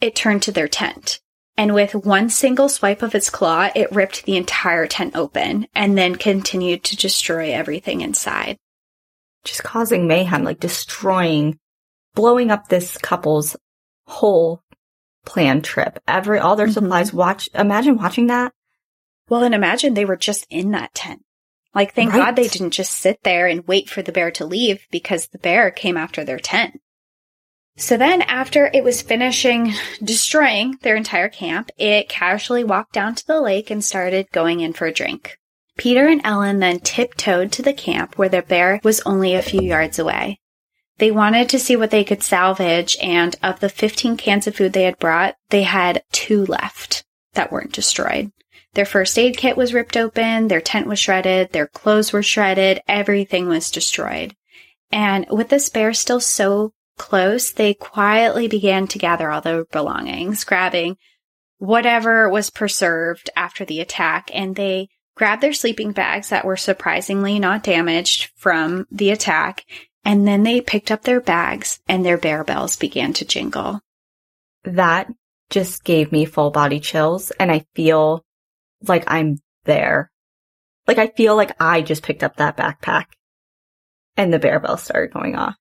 [0.00, 1.20] it turned to their tent.
[1.56, 5.96] And with one single swipe of its claw, it ripped the entire tent open and
[5.96, 8.58] then continued to destroy everything inside.
[9.44, 11.58] Just causing mayhem, like destroying,
[12.14, 13.56] blowing up this couple's
[14.06, 14.60] whole
[15.24, 15.98] planned trip.
[16.06, 16.74] Every, all their mm-hmm.
[16.74, 17.12] supplies.
[17.12, 18.52] Watch, imagine watching that
[19.28, 21.22] Well, and imagine they were just in that tent.
[21.74, 22.26] Like, thank Right.
[22.26, 25.38] God they didn't just sit there and wait for the bear to leave because the
[25.38, 26.80] bear came after their tent.
[27.78, 33.26] So then, after it was finishing destroying their entire camp, it casually walked down to
[33.26, 35.36] the lake and started going in for a drink.
[35.76, 39.60] Peter and Ellen then tiptoed to the camp where the bear was only a few
[39.60, 40.40] yards away.
[40.98, 44.72] They wanted to see what they could salvage, and of the 15 cans of food
[44.72, 48.32] they had brought, they had two left that weren't destroyed.
[48.72, 52.80] Their first aid kit was ripped open, their tent was shredded, their clothes were shredded,
[52.88, 54.34] everything was destroyed.
[54.90, 60.44] And with this bear still so close, they quietly began to gather all their belongings,
[60.44, 60.96] grabbing
[61.58, 67.38] whatever was preserved after the attack, and they grabbed their sleeping bags that were surprisingly
[67.38, 69.64] not damaged from the attack,
[70.04, 73.80] and then they picked up their bags and their bear bells began to jingle.
[74.64, 75.08] That
[75.50, 78.24] just gave me full body chills and I feel
[78.86, 80.10] like I'm there.
[80.86, 83.06] Like I feel like I just picked up that backpack
[84.16, 85.56] and the bear bell started going off.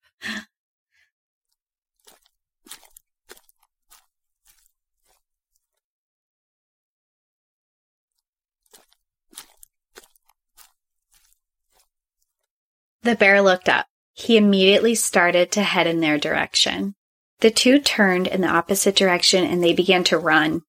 [13.06, 13.86] The bear looked up.
[14.14, 16.96] He immediately started to head in their direction.
[17.40, 20.64] The two turned in the opposite direction and they began to run.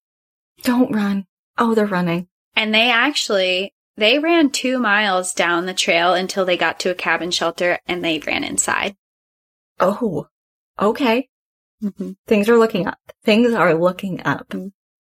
[0.63, 1.25] Don't run.
[1.57, 2.29] Oh, they're running.
[2.55, 6.95] And they actually, they ran two miles down the trail until they got to a
[6.95, 8.97] cabin shelter and they ran inside.
[9.81, 10.27] Oh,
[10.79, 11.31] okay.
[11.83, 12.11] Mm-hmm.
[12.27, 12.99] Things are looking up.
[13.25, 14.53] Things are looking up.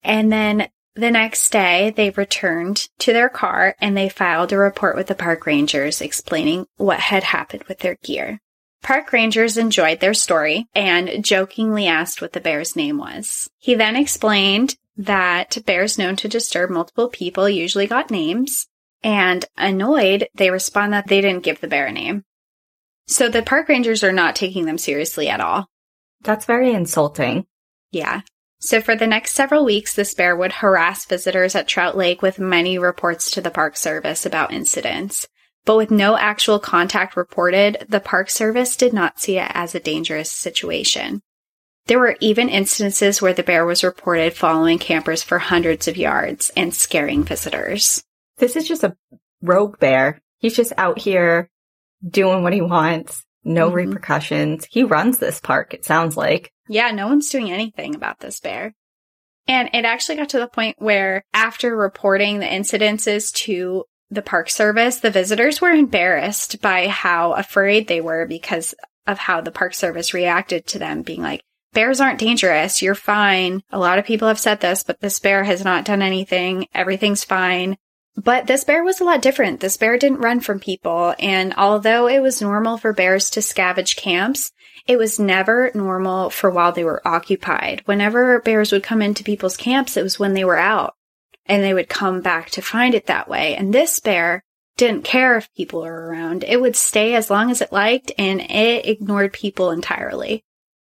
[0.04, 4.96] And then the next day, they returned to their car and they filed a report
[4.96, 8.40] with the park rangers explaining what had happened with their gear.
[8.82, 13.50] Park rangers enjoyed their story and jokingly asked what the bear's name was.
[13.58, 18.68] He then explained that bears known to disturb multiple people usually got names,
[19.04, 22.24] and annoyed, they respond that they didn't give the bear a name.
[23.08, 25.68] So the park rangers are not taking them seriously at all.
[26.22, 27.46] That's very insulting.
[27.92, 28.22] Yeah.
[28.60, 32.40] So for the next several weeks, this bear would harass visitors at Trout Lake with
[32.40, 35.28] many reports to the Park Service about incidents.
[35.66, 39.80] But with no actual contact reported, the Park Service did not see it as a
[39.80, 41.22] dangerous situation.
[41.88, 46.52] There were even instances where the bear was reported following campers for hundreds of yards
[46.56, 48.04] and scaring visitors.
[48.38, 48.96] This is just a
[49.42, 50.22] rogue bear.
[50.40, 51.50] He's just out here
[52.08, 53.25] doing what he wants.
[53.46, 53.76] No Mhm.
[53.76, 54.68] repercussions.
[54.70, 56.52] He runs this park, it sounds like.
[56.68, 58.74] Yeah, no one's doing anything about this bear.
[59.48, 64.50] And it actually got to the point where after reporting the incidences to the park
[64.50, 68.74] service, the visitors were embarrassed by how afraid they were because
[69.06, 71.42] of how the park service reacted to them being like,
[71.74, 72.82] bears aren't dangerous.
[72.82, 73.62] You're fine.
[73.72, 76.68] A lot of people have said this, but this bear has not done anything.
[76.74, 77.78] Everything's fine.
[78.16, 79.60] But this bear was a lot different.
[79.60, 81.14] This bear didn't run from people.
[81.20, 84.52] And although it was normal for bears to scavenge camps,
[84.88, 87.82] it was never normal for while they were occupied.
[87.86, 90.96] Whenever bears would come into people's camps, it was when they were out
[91.46, 93.56] and they would come back to find it that way.
[93.56, 94.44] And this bear
[94.78, 96.44] didn't care if people were around.
[96.44, 100.45] It would stay as long as it liked and it ignored people entirely.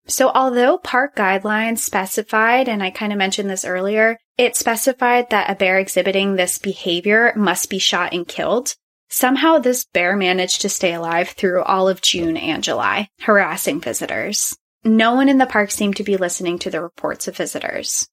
[0.09, 5.51] So although park guidelines specified, and I kind of mentioned this earlier, it specified that
[5.51, 8.75] a bear exhibiting this behavior must be shot and killed.
[9.09, 14.57] Somehow this bear managed to stay alive through all of June and July, harassing visitors.
[14.85, 18.09] No one in the park seemed to be listening to the reports of visitors.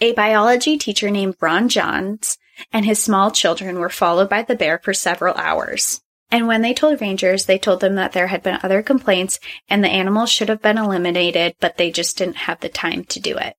[0.00, 2.36] A biology teacher named Ron Johns
[2.72, 6.00] and his small children were followed by the bear for several hours.
[6.30, 9.82] And when they told rangers, they told them that there had been other complaints and
[9.82, 13.36] the animals should have been eliminated, but they just didn't have the time to do
[13.36, 13.56] it.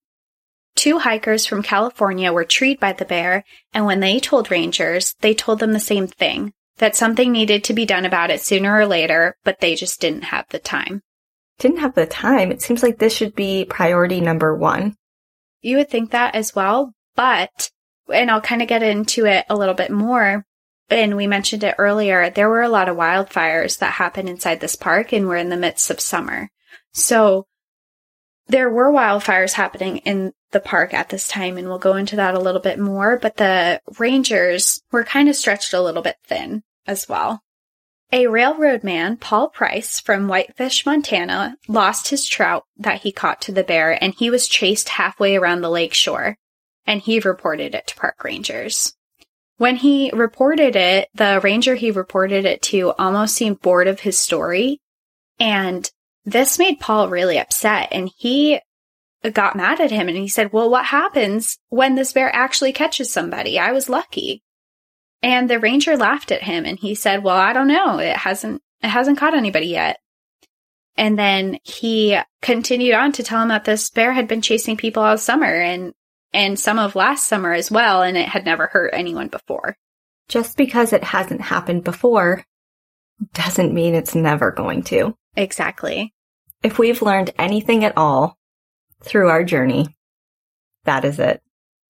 [0.76, 5.34] Two hikers from California were treed by the bear, and when they told rangers, they
[5.34, 8.86] told them the same thing that something needed to be done about it sooner or
[8.86, 11.02] later, but they just didn't have the time.
[11.60, 12.52] Didn't have the time.
[12.52, 14.96] It seems like this should be priority number one.
[15.62, 17.70] You would think that as well, but,
[18.12, 20.46] and I'll kind of get into it a little bit more.
[20.92, 24.76] And we mentioned it earlier, there were a lot of wildfires that happened inside this
[24.76, 26.52] park and we're in the midst of summer.
[26.94, 27.48] So
[28.48, 32.36] there were wildfires happening in the park at this time, and we'll go into that
[32.36, 36.64] a little bit more, but the rangers were kind of stretched a little bit thin
[36.86, 37.42] as well.
[38.12, 43.54] A railroad man, Paul Price from Whitefish, Montana, lost his trout that he caught to
[43.54, 46.36] the bear and he was chased halfway around the lake shore
[46.86, 48.94] and he reported it to park rangers.
[49.62, 54.18] When he reported it, the ranger he reported it to almost seemed bored of his
[54.18, 54.82] story
[55.40, 55.88] and
[56.26, 58.60] this made Paul really upset and he
[59.34, 63.14] got mad at him and he said, well, what happens when this bear actually catches
[63.14, 63.60] somebody?
[63.60, 64.42] I was lucky.
[65.22, 68.00] And the ranger laughed at him and he said, "Well, I don't know.
[68.00, 70.00] It hasn't it hasn't caught anybody yet."
[70.98, 75.04] And then he continued on to tell him that this bear had been chasing people
[75.04, 75.94] all summer and
[76.34, 79.78] and some of last summer as well and it had never hurt anyone before.
[80.28, 82.46] Just because it hasn't happened before
[83.34, 85.16] doesn't mean it's never going to.
[85.36, 86.14] Exactly.
[86.64, 88.38] If we've learned anything at all
[89.04, 89.96] through our journey,
[90.86, 91.42] that is it.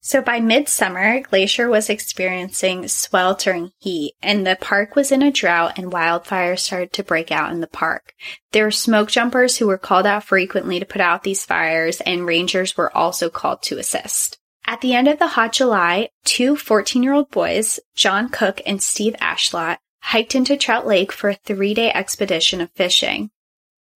[0.04, 5.78] So by midsummer, Glacier was experiencing sweltering heat and the park was in a drought
[5.78, 8.16] and wildfires started to break out in the park.
[8.52, 12.26] There were smoke jumpers who were called out frequently to put out these fires and
[12.26, 14.40] rangers were also called to assist.
[14.66, 18.82] At the end of the hot July, two 14 year old boys, John Cook and
[18.82, 23.30] Steve Ashlot, hiked into Trout Lake for a three day expedition of fishing.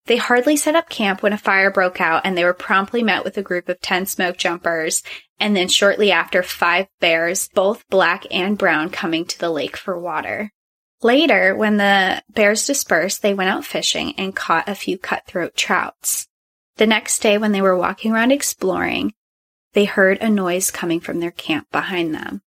[0.05, 3.23] They hardly set up camp when a fire broke out and they were promptly met
[3.23, 5.01] with a group of 10 smoke jumpers
[5.39, 9.99] and then shortly after five bears, both black and brown, coming to the lake for
[9.99, 10.51] water.
[11.01, 16.27] Later, when the bears dispersed, they went out fishing and caught a few cutthroat trouts.
[16.77, 19.13] The next day, when they were walking around exploring,
[19.73, 22.41] they heard a noise coming from their camp behind them.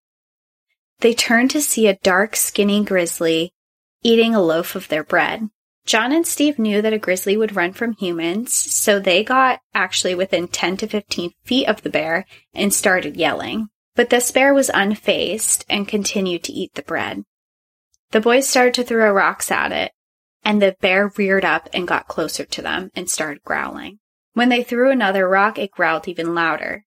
[0.99, 3.53] They turned to see a dark, skinny grizzly
[4.01, 5.49] eating a loaf of their bread.
[5.89, 10.13] John and Steve knew that a grizzly would run from humans, so they got actually
[10.13, 13.69] within 10 to 15 feet of the bear and started yelling.
[13.95, 17.23] But this bear was unfazed and continued to eat the bread.
[18.11, 19.91] The boys started to throw rocks at it,
[20.43, 23.97] and the bear reared up and got closer to them and started growling.
[24.33, 26.85] When they threw another rock, it growled even louder.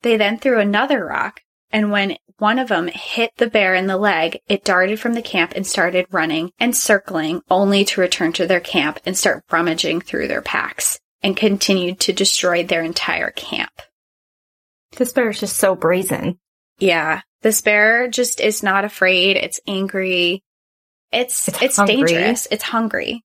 [0.00, 3.96] They then threw another rock, and when one of them hit the bear in the
[3.96, 8.46] leg, it darted from the camp and started running and circling, only to return to
[8.46, 13.72] their camp and start rummaging through their packs and continued to destroy their entire camp.
[14.96, 16.38] This bear is just so brazen.
[16.78, 17.22] Yeah.
[17.42, 19.36] This bear just is not afraid.
[19.36, 20.42] It's angry.
[21.10, 22.46] It's, it's, it's dangerous.
[22.50, 23.24] It's hungry.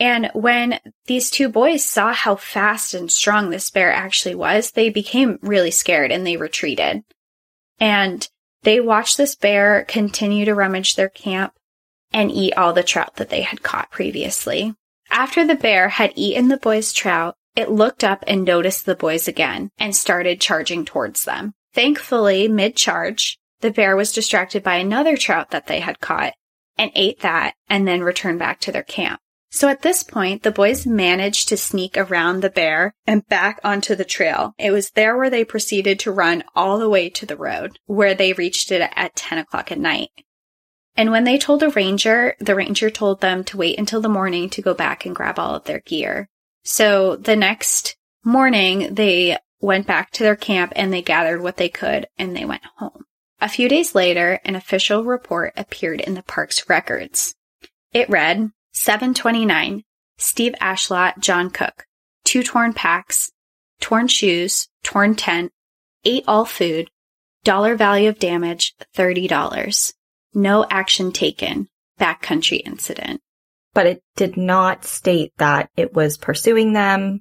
[0.00, 4.90] And when these two boys saw how fast and strong this bear actually was, they
[4.90, 7.04] became really scared and they retreated.
[7.78, 8.28] And
[8.62, 11.52] they watched this bear continue to rummage their camp
[12.12, 14.74] and eat all the trout that they had caught previously.
[15.10, 19.28] After the bear had eaten the boys' trout, it looked up and noticed the boys
[19.28, 21.54] again and started charging towards them.
[21.72, 26.34] Thankfully, mid charge, the bear was distracted by another trout that they had caught
[26.76, 29.20] and ate that and then returned back to their camp.
[29.54, 33.94] So at this point, the boys managed to sneak around the bear and back onto
[33.94, 34.52] the trail.
[34.58, 38.16] It was there where they proceeded to run all the way to the road, where
[38.16, 40.08] they reached it at 10 o'clock at night.
[40.96, 44.50] And when they told a ranger, the ranger told them to wait until the morning
[44.50, 46.28] to go back and grab all of their gear.
[46.64, 51.68] So the next morning, they went back to their camp and they gathered what they
[51.68, 53.04] could and they went home.
[53.40, 57.36] A few days later, an official report appeared in the park's records.
[57.92, 59.82] It read, 729.
[60.18, 61.86] Steve Ashlot, John Cook.
[62.24, 63.32] Two torn packs,
[63.80, 65.52] torn shoes, torn tent,
[66.04, 66.88] ate all food,
[67.44, 69.92] dollar value of damage, $30.
[70.34, 71.68] No action taken.
[72.00, 73.20] Backcountry incident.
[73.72, 77.20] But it did not state that it was pursuing them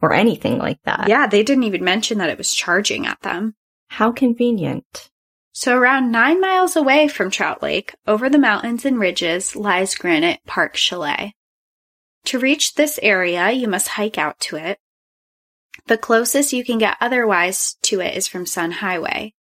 [0.00, 1.08] or anything like that.
[1.08, 3.54] Yeah, they didn't even mention that it was charging at them.
[3.88, 5.10] How convenient.
[5.58, 10.40] So around nine miles away from Trout Lake, over the mountains and ridges, lies Granite
[10.44, 11.32] Park Chalet.
[12.26, 14.78] To reach this area, you must hike out to it.
[15.86, 19.32] The closest you can get otherwise to it is from Sun Highway.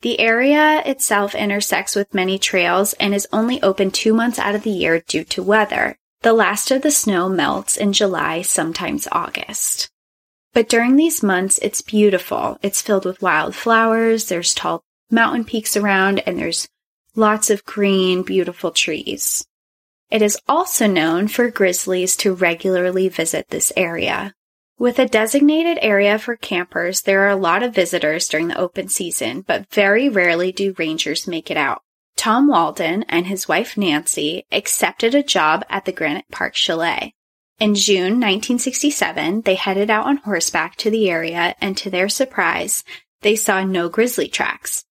[0.00, 4.64] The area itself intersects with many trails and is only open two months out of
[4.64, 5.96] the year due to weather.
[6.22, 9.88] The last of the snow melts in July, sometimes August.
[10.52, 12.58] But during these months, it's beautiful.
[12.60, 16.68] It's filled with wildflowers, there's tall mountain peaks around, and there's
[17.14, 19.46] lots of green, beautiful trees.
[20.10, 24.34] It is also known for grizzlies to regularly visit this area.
[24.78, 28.88] With a designated area for campers, there are a lot of visitors during the open
[28.88, 31.82] season, but very rarely do rangers make it out.
[32.16, 37.14] Tom Walden and his wife Nancy accepted a job at the Granite Park Chalet.
[37.58, 42.82] In June 1967, they headed out on horseback to the area, and to their surprise,
[43.20, 44.84] they saw no grizzly tracks.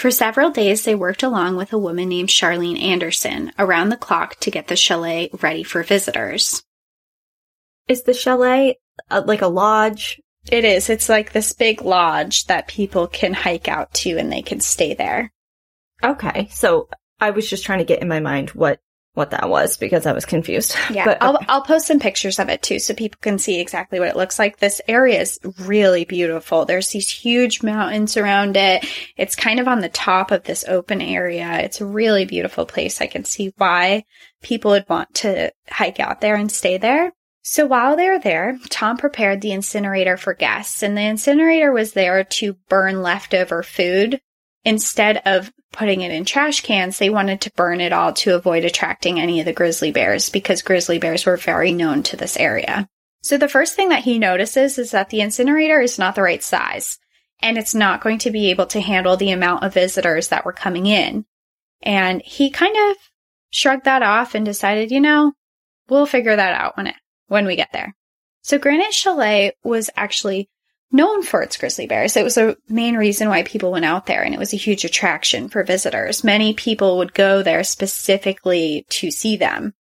[0.00, 4.40] For several days, they worked along with a woman named Charlene Anderson around the clock
[4.40, 6.64] to get the chalet ready for visitors.
[7.86, 8.78] Is the chalet
[9.10, 10.18] uh, like a lodge?
[10.50, 10.88] It is.
[10.88, 14.94] It's like this big lodge that people can hike out to and they can stay
[14.94, 15.30] there.
[16.02, 16.48] Okay.
[16.50, 16.88] So
[17.20, 18.80] I was just trying to get in my mind what
[19.14, 20.76] what that was because I was confused.
[20.90, 21.38] Yeah, But I'll.
[21.48, 24.38] I'll post some pictures of it too, so people can see exactly what it looks
[24.38, 24.58] like.
[24.58, 26.64] This area is really beautiful.
[26.64, 28.84] There's these huge mountains around it.
[29.16, 31.60] It's kind of on the top of this open area.
[31.60, 33.00] It's a really beautiful place.
[33.00, 34.04] I can see why
[34.42, 37.12] people would want to hike out there and stay there.
[37.42, 41.92] So while they were there, Tom prepared the incinerator for guests, and the incinerator was
[41.92, 44.20] there to burn leftover food
[44.64, 48.64] instead of putting it in trash cans, they wanted to burn it all to avoid
[48.64, 52.88] attracting any of the grizzly bears because grizzly bears were very known to this area.
[53.22, 56.42] So the first thing that he notices is that the incinerator is not the right
[56.42, 56.98] size
[57.42, 60.52] and it's not going to be able to handle the amount of visitors that were
[60.52, 61.24] coming in.
[61.82, 62.96] And he kind of
[63.50, 65.32] shrugged that off and decided, you know,
[65.88, 66.96] we'll figure that out when it,
[67.28, 67.94] when we get there.
[68.42, 70.48] So Granite Chalet was actually
[70.92, 72.16] known for its grizzly bears.
[72.16, 74.84] It was a main reason why people went out there and it was a huge
[74.84, 76.24] attraction for visitors.
[76.24, 79.74] Many people would go there specifically to see them.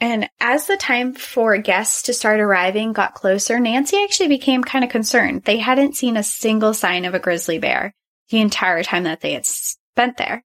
[0.00, 4.84] And as the time for guests to start arriving got closer, Nancy actually became kind
[4.84, 5.44] of concerned.
[5.44, 7.94] They hadn't seen a single sign of a grizzly bear
[8.30, 10.42] the entire time that they had spent there.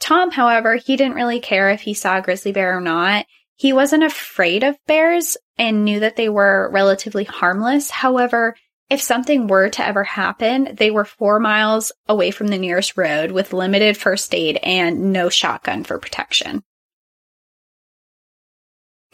[0.00, 3.24] Tom, however, he didn't really care if he saw a grizzly bear or not.
[3.54, 7.88] He wasn't afraid of bears and knew that they were relatively harmless.
[7.88, 8.56] However,
[8.92, 13.32] if something were to ever happen, they were four miles away from the nearest road
[13.32, 16.62] with limited first aid and no shotgun for protection.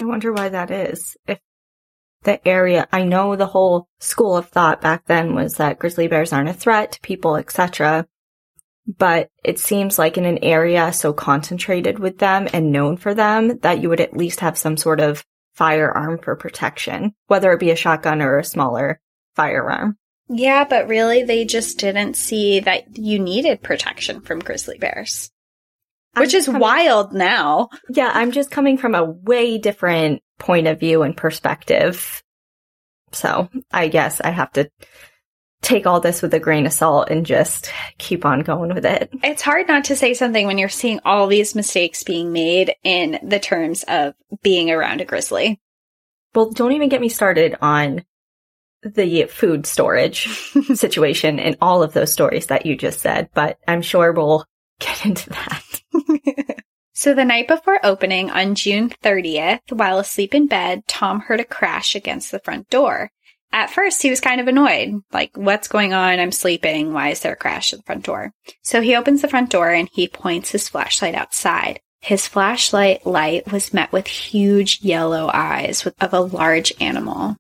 [0.01, 1.17] I wonder why that is.
[1.29, 1.39] If
[2.25, 6.33] the area, I know the whole school of thought back then was that grizzly bears
[6.33, 8.09] aren't a threat to people, etc.
[8.99, 13.59] But it seems like in an area so concentrated with them and known for them
[13.59, 15.25] that you would at least have some sort of
[15.55, 19.01] firearm for protection, whether it be a shotgun or a smaller
[19.39, 19.97] firearm.
[20.29, 25.31] Yeah, but really, they just didn't see that you needed protection from grizzly bears,
[26.17, 27.71] which I'm is coming- wild now.
[27.89, 32.23] Yeah, I'm just coming from a way different point of view and perspective.
[33.13, 34.71] So I guess I have to
[35.63, 39.09] take all this with a grain of salt and just keep on going with it.
[39.25, 43.19] It's hard not to say something when you're seeing all these mistakes being made in
[43.23, 45.59] the terms of being around a grizzly.
[46.35, 48.05] Well, don't even get me started on
[48.83, 50.29] the food storage
[50.75, 54.45] situation and all of those stories that you just said, but I'm sure we'll
[54.81, 55.65] get into that.
[56.99, 61.45] So the night before opening on June 30th, while asleep in bed, Tom heard a
[61.45, 63.13] crash against the front door.
[63.53, 65.01] At first, he was kind of annoyed.
[65.13, 66.19] Like, what's going on?
[66.19, 66.93] I'm sleeping.
[66.93, 68.33] Why is there a crash at the front door?
[68.63, 71.79] So he opens the front door and he points his flashlight outside.
[72.01, 77.37] His flashlight light was met with huge yellow eyes of a large animal.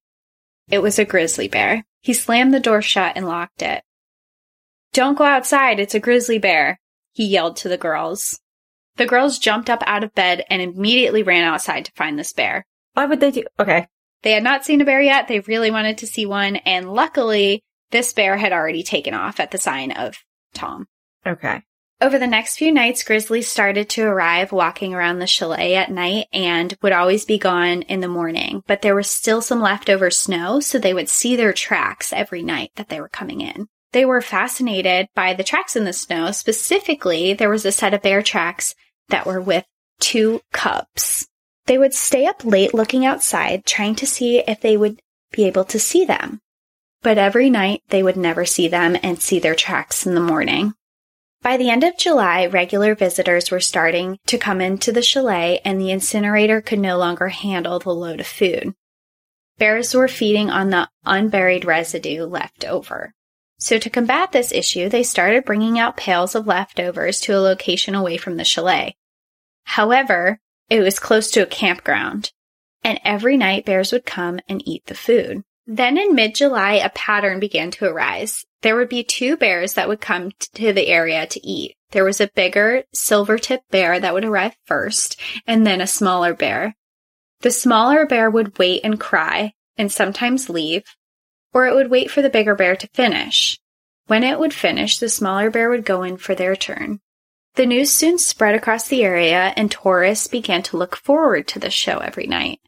[0.71, 1.85] It was a grizzly bear.
[2.01, 3.83] He slammed the door shut and locked it.
[4.93, 5.81] Don't go outside.
[5.81, 6.79] It's a grizzly bear,
[7.13, 8.41] he yelled to the girls.
[8.97, 12.67] The girls jumped up out of bed and immediately ran outside to find this bear.
[12.95, 13.45] Why would they do?
[13.59, 13.87] Okay.
[14.23, 15.29] They had not seen a bear yet.
[15.29, 16.57] They really wanted to see one.
[16.57, 20.17] And luckily, this bear had already taken off at the sign of
[20.55, 20.87] Tom.
[21.27, 21.63] Okay.
[22.01, 26.29] Over the next few nights, grizzlies started to arrive walking around the chalet at night
[26.33, 28.63] and would always be gone in the morning.
[28.69, 32.71] But there was still some leftover snow, so they would see their tracks every night
[32.77, 33.67] that they were coming in.
[33.93, 36.31] They were fascinated by the tracks in the snow.
[36.31, 38.77] Specifically, there was a set of bear tracks
[39.09, 39.65] that were with
[39.99, 41.27] two cubs.
[41.67, 45.01] They would stay up late looking outside, trying to see if they would
[45.33, 46.41] be able to see them.
[47.03, 50.75] But every night they would never see them and see their tracks in the morning.
[51.43, 55.81] By the end of July, regular visitors were starting to come into the chalet and
[55.81, 58.75] the incinerator could no longer handle the load of food.
[59.57, 63.15] Bears were feeding on the unburied residue left over.
[63.59, 67.95] So to combat this issue, they started bringing out pails of leftovers to a location
[67.95, 68.97] away from the chalet.
[69.65, 70.39] However,
[70.71, 72.33] it was close to a campground,
[72.85, 75.43] and every night bears would come and eat the food.
[75.67, 78.45] Then in mid-July, a pattern began to arise.
[78.63, 81.77] There would be two bears that would come to the area to eat.
[81.91, 86.77] There was a bigger silver-tip bear that would arrive first, and then a smaller bear.
[87.41, 90.83] The smaller bear would wait and cry, and sometimes leave,
[91.53, 93.59] or it would wait for the bigger bear to finish.
[94.07, 97.01] When it would finish, the smaller bear would go in for their turn.
[97.55, 101.71] The news soon spread across the area, and tourists began to look forward to the
[101.71, 102.61] show every night.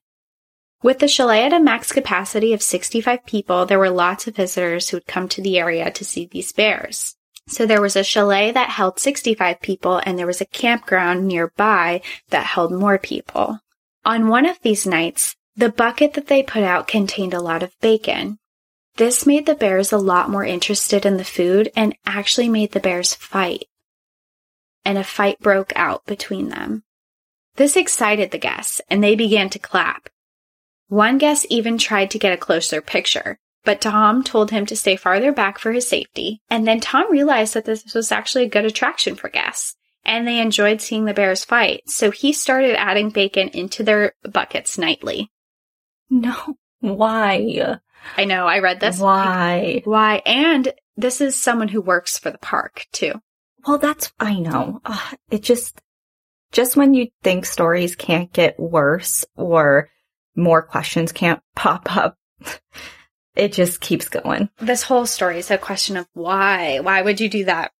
[0.83, 4.89] With the chalet at a max capacity of 65 people, there were lots of visitors
[4.89, 7.16] who would come to the area to see these bears.
[7.47, 12.01] So there was a chalet that held 65 people, and there was a campground nearby
[12.31, 13.59] that held more people.
[14.07, 17.78] On one of these nights, the bucket that they put out contained a lot of
[17.81, 18.39] bacon.
[18.97, 22.81] This made the bears a lot more interested in the food and actually made the
[22.81, 23.64] bears fight.
[24.85, 26.85] And a fight broke out between them.
[27.57, 30.09] This excited the guests, and they began to clap.
[30.91, 34.97] One guest even tried to get a closer picture, but Tom told him to stay
[34.97, 36.43] farther back for his safety.
[36.51, 40.41] And then Tom realized that this was actually a good attraction for guests, and they
[40.41, 45.30] enjoyed seeing the bears fight, so he started adding bacon into their buckets nightly.
[46.11, 46.57] No.
[46.80, 47.78] Why?
[48.16, 48.99] I know, I read this.
[48.99, 49.82] Why?
[49.84, 50.22] Why?
[50.26, 53.12] And this is someone who works for the park, too.
[53.64, 54.80] Well, that's, I know.
[54.84, 55.80] Ugh, it just,
[56.51, 59.88] just when you think stories can't get worse or
[60.37, 62.16] more questions can't pop up,
[63.37, 64.51] it just keeps going.
[64.59, 66.81] This whole story is a question of why.
[66.81, 67.72] Why would you do that?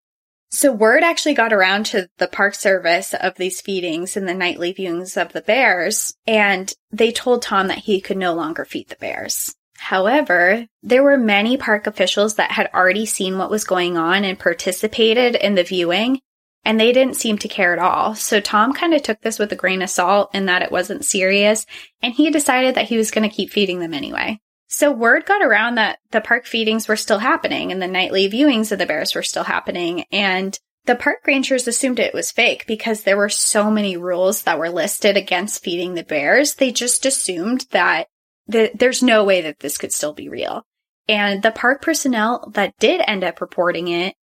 [0.53, 4.75] So word actually got around to the park service of these feedings and the nightly
[4.75, 8.97] viewings of the bears, and they told Tom that he could no longer feed the
[8.97, 9.55] bears.
[9.79, 14.39] However, there were many park officials that had already seen what was going on and
[14.39, 16.21] participated in the viewing,
[16.65, 18.15] and they didn't seem to care at all.
[18.15, 21.05] So Tom kind of took this with a grain of salt in that it wasn't
[21.05, 21.67] serious,
[22.03, 24.41] and he decided that he was going to keep feeding them anyway.
[24.71, 28.71] So word got around that the park feedings were still happening and the nightly viewings
[28.71, 30.05] of the bears were still happening.
[30.13, 34.61] And the park rangers assumed it was fake because there were so many rules that
[34.61, 36.55] were listed against feeding the bears.
[36.55, 38.07] They just assumed that
[38.47, 40.65] the, there's no way that this could still be real.
[41.09, 44.15] And the park personnel that did end up reporting it,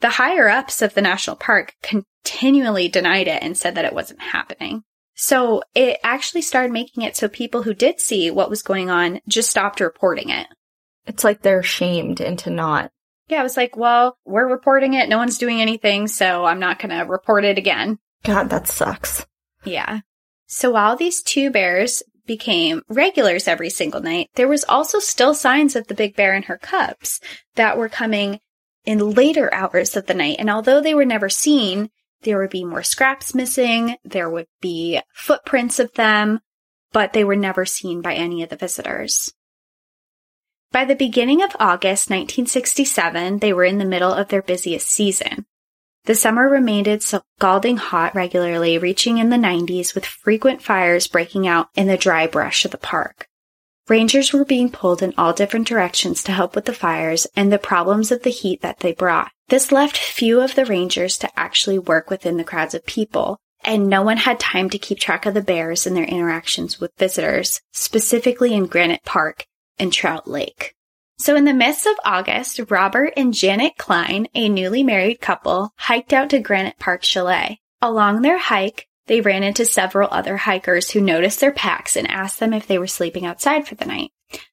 [0.00, 4.20] the higher ups of the national park continually denied it and said that it wasn't
[4.20, 4.82] happening.
[5.14, 9.20] So it actually started making it so people who did see what was going on
[9.28, 10.46] just stopped reporting it.
[11.06, 12.90] It's like they're shamed into not.
[13.28, 15.08] Yeah, I was like, well, we're reporting it.
[15.08, 17.98] No one's doing anything, so I'm not going to report it again.
[18.24, 19.26] God, that sucks.
[19.64, 20.00] Yeah.
[20.46, 25.76] So while these two bears became regulars every single night, there was also still signs
[25.76, 27.20] of the big bear and her cubs
[27.54, 28.40] that were coming
[28.84, 30.36] in later hours of the night.
[30.38, 31.90] And although they were never seen,
[32.22, 33.96] there would be more scraps missing.
[34.04, 36.40] There would be footprints of them,
[36.92, 39.32] but they were never seen by any of the visitors.
[40.72, 45.46] By the beginning of August 1967, they were in the middle of their busiest season.
[46.04, 51.68] The summer remained scalding hot regularly, reaching in the 90s with frequent fires breaking out
[51.74, 53.28] in the dry brush of the park.
[53.90, 57.58] Rangers were being pulled in all different directions to help with the fires and the
[57.58, 59.32] problems of the heat that they brought.
[59.48, 63.88] This left few of the rangers to actually work within the crowds of people, and
[63.88, 67.60] no one had time to keep track of the bears and their interactions with visitors,
[67.72, 69.44] specifically in Granite Park
[69.76, 70.76] and Trout Lake.
[71.18, 76.12] So in the midst of August, Robert and Janet Klein, a newly married couple, hiked
[76.12, 77.58] out to Granite Park Chalet.
[77.82, 82.38] Along their hike, they ran into several other hikers who noticed their packs and asked
[82.38, 84.12] them if they were sleeping outside for the night,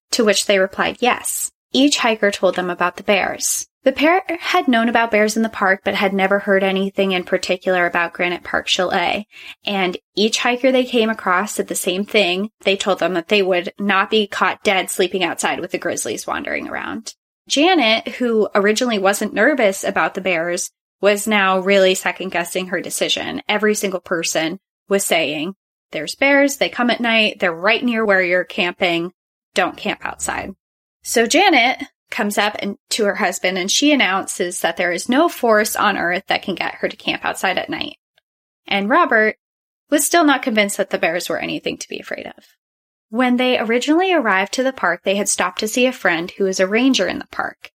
[0.09, 1.51] to which they replied yes.
[1.73, 3.67] Each hiker told them about the bears.
[3.83, 7.23] The pair had known about bears in the park, but had never heard anything in
[7.23, 9.27] particular about Granite Park Chalet.
[9.63, 12.49] And each hiker they came across said the same thing.
[12.61, 16.25] They told them that they would not be caught dead sleeping outside with the grizzlies
[16.25, 17.13] wandering around.
[17.47, 20.71] Janet, who originally wasn't nervous about the bears,
[21.01, 23.41] was now really second guessing her decision.
[23.47, 25.55] Every single person was saying,
[25.91, 29.13] there's bears, they come at night, they're right near where you're camping,
[29.53, 30.53] don't camp outside.
[31.03, 35.29] So Janet comes up and to her husband and she announces that there is no
[35.29, 37.97] force on earth that can get her to camp outside at night.
[38.65, 39.37] And Robert
[39.89, 42.45] was still not convinced that the bears were anything to be afraid of.
[43.09, 46.43] When they originally arrived to the park, they had stopped to see a friend who
[46.43, 47.71] was a ranger in the park.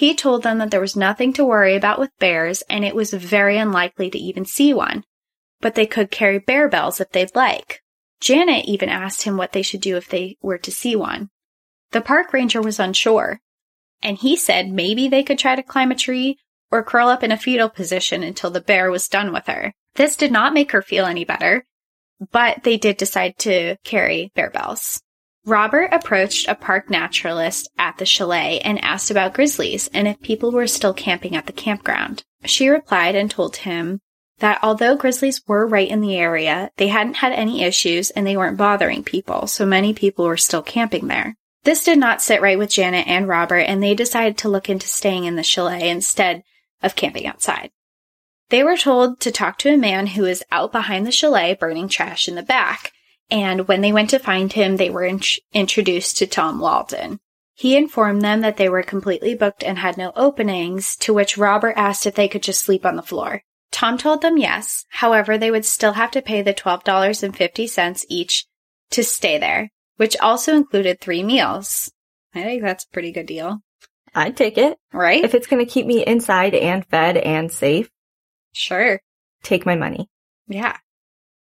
[0.00, 3.12] He told them that there was nothing to worry about with bears and it was
[3.12, 5.04] very unlikely to even see one,
[5.60, 7.82] but they could carry bear bells if they'd like.
[8.18, 11.28] Janet even asked him what they should do if they were to see one.
[11.90, 13.40] The park ranger was unsure,
[14.00, 16.38] and he said maybe they could try to climb a tree
[16.70, 19.74] or curl up in a fetal position until the bear was done with her.
[19.96, 21.66] This did not make her feel any better,
[22.32, 25.02] but they did decide to carry bear bells.
[25.46, 30.52] Robert approached a park naturalist at the chalet and asked about grizzlies and if people
[30.52, 32.24] were still camping at the campground.
[32.44, 34.00] She replied and told him
[34.40, 38.36] that although grizzlies were right in the area, they hadn't had any issues and they
[38.36, 41.36] weren't bothering people, so many people were still camping there.
[41.64, 44.88] This did not sit right with Janet and Robert, and they decided to look into
[44.88, 46.42] staying in the chalet instead
[46.82, 47.70] of camping outside.
[48.48, 51.88] They were told to talk to a man who was out behind the chalet burning
[51.88, 52.92] trash in the back,
[53.30, 55.20] and when they went to find him, they were in-
[55.52, 57.18] introduced to Tom Walden.
[57.54, 61.74] He informed them that they were completely booked and had no openings, to which Robert
[61.76, 63.42] asked if they could just sleep on the floor.
[63.70, 68.46] Tom told them yes, however, they would still have to pay the $12.50 each
[68.90, 69.70] to stay there
[70.00, 71.92] which also included three meals.
[72.34, 73.58] I think that's a pretty good deal.
[74.14, 74.78] I'd take it.
[74.94, 75.22] Right?
[75.22, 77.90] If it's going to keep me inside and fed and safe.
[78.54, 78.98] Sure.
[79.42, 80.08] Take my money.
[80.48, 80.78] Yeah.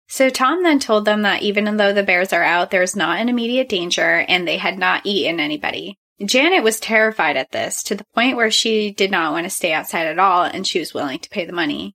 [0.07, 3.29] So Tom then told them that even though the bears are out, there's not an
[3.29, 5.97] immediate danger and they had not eaten anybody.
[6.23, 9.73] Janet was terrified at this to the point where she did not want to stay
[9.73, 11.93] outside at all and she was willing to pay the money.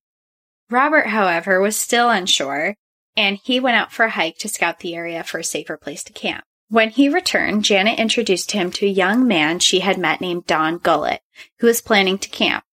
[0.70, 2.76] Robert, however, was still unsure
[3.16, 6.04] and he went out for a hike to scout the area for a safer place
[6.04, 6.44] to camp.
[6.68, 10.78] When he returned, Janet introduced him to a young man she had met named Don
[10.78, 11.20] Gullett,
[11.58, 12.64] who was planning to camp.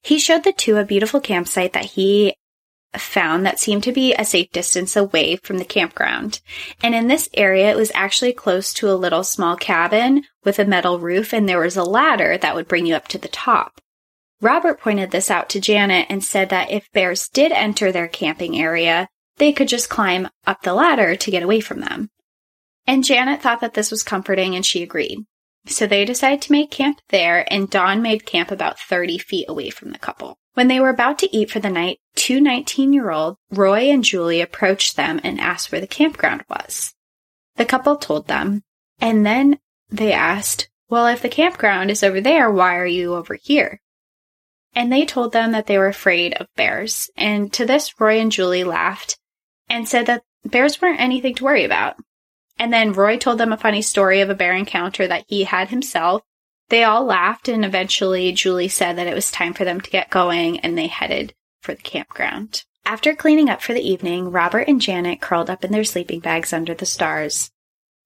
[0.00, 2.36] He showed the two a beautiful campsite that he
[2.96, 6.40] found that seemed to be a safe distance away from the campground.
[6.82, 10.64] And in this area, it was actually close to a little small cabin with a
[10.64, 13.80] metal roof, and there was a ladder that would bring you up to the top.
[14.40, 18.58] Robert pointed this out to Janet and said that if bears did enter their camping
[18.60, 22.10] area, they could just climb up the ladder to get away from them.
[22.86, 25.20] And Janet thought that this was comforting and she agreed.
[25.66, 29.70] So they decided to make camp there, and Don made camp about 30 feet away
[29.70, 30.38] from the couple.
[30.54, 34.04] When they were about to eat for the night, two 19 year old Roy and
[34.04, 36.94] Julie approached them and asked where the campground was.
[37.56, 38.62] The couple told them,
[39.00, 43.34] and then they asked, Well, if the campground is over there, why are you over
[43.34, 43.80] here?
[44.74, 47.10] And they told them that they were afraid of bears.
[47.16, 49.18] And to this, Roy and Julie laughed
[49.68, 51.96] and said that bears weren't anything to worry about.
[52.62, 55.68] And then Roy told them a funny story of a bear encounter that he had
[55.70, 56.22] himself
[56.72, 60.08] they all laughed, and eventually Julie said that it was time for them to get
[60.08, 62.64] going, and they headed for the campground.
[62.86, 66.50] After cleaning up for the evening, Robert and Janet curled up in their sleeping bags
[66.50, 67.50] under the stars.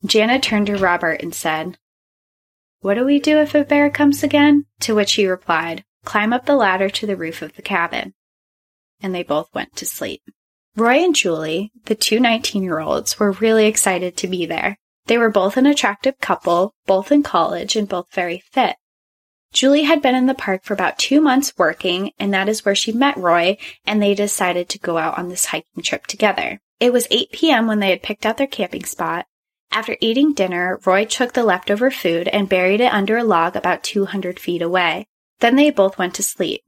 [0.04, 1.78] Janet turned to Robert and said,
[2.80, 4.66] What do we do if a bear comes again?
[4.80, 8.14] To which he replied, Climb up the ladder to the roof of the cabin.
[9.00, 10.22] And they both went to sleep.
[10.76, 14.76] Roy and Julie, the two 19 year olds, were really excited to be there.
[15.06, 18.76] They were both an attractive couple, both in college and both very fit.
[19.54, 22.74] Julie had been in the park for about two months working, and that is where
[22.74, 23.56] she met Roy,
[23.86, 26.60] and they decided to go out on this hiking trip together.
[26.78, 27.66] It was 8 p.m.
[27.66, 29.24] when they had picked out their camping spot.
[29.70, 33.82] After eating dinner, Roy took the leftover food and buried it under a log about
[33.82, 35.06] 200 feet away.
[35.40, 36.60] Then they both went to sleep.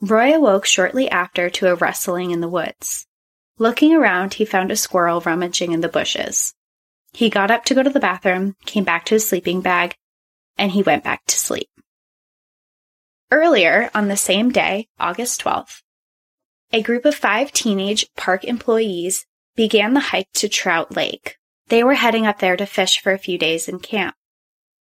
[0.00, 3.05] Roy awoke shortly after to a rustling in the woods.
[3.58, 6.54] Looking around, he found a squirrel rummaging in the bushes.
[7.12, 9.96] He got up to go to the bathroom, came back to his sleeping bag,
[10.58, 11.70] and he went back to sleep.
[13.30, 15.82] Earlier on the same day, August 12th,
[16.72, 21.36] a group of five teenage park employees began the hike to Trout Lake.
[21.68, 24.14] They were heading up there to fish for a few days in camp.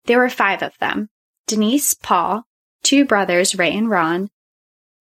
[0.06, 1.10] There were five of them
[1.46, 2.46] Denise, Paul,
[2.82, 4.30] two brothers, Ray and Ron,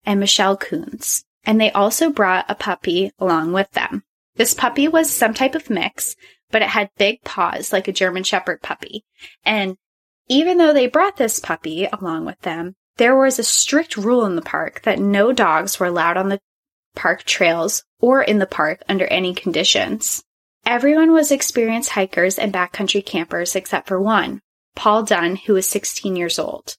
[0.04, 1.24] and Michelle Koons.
[1.44, 4.04] And they also brought a puppy along with them.
[4.36, 6.16] This puppy was some type of mix,
[6.50, 9.04] but it had big paws like a German Shepherd puppy.
[9.44, 9.76] And
[10.28, 14.36] even though they brought this puppy along with them, there was a strict rule in
[14.36, 16.40] the park that no dogs were allowed on the
[16.94, 20.22] park trails or in the park under any conditions.
[20.64, 24.40] Everyone was experienced hikers and backcountry campers except for one,
[24.76, 26.76] Paul Dunn, who was 16 years old.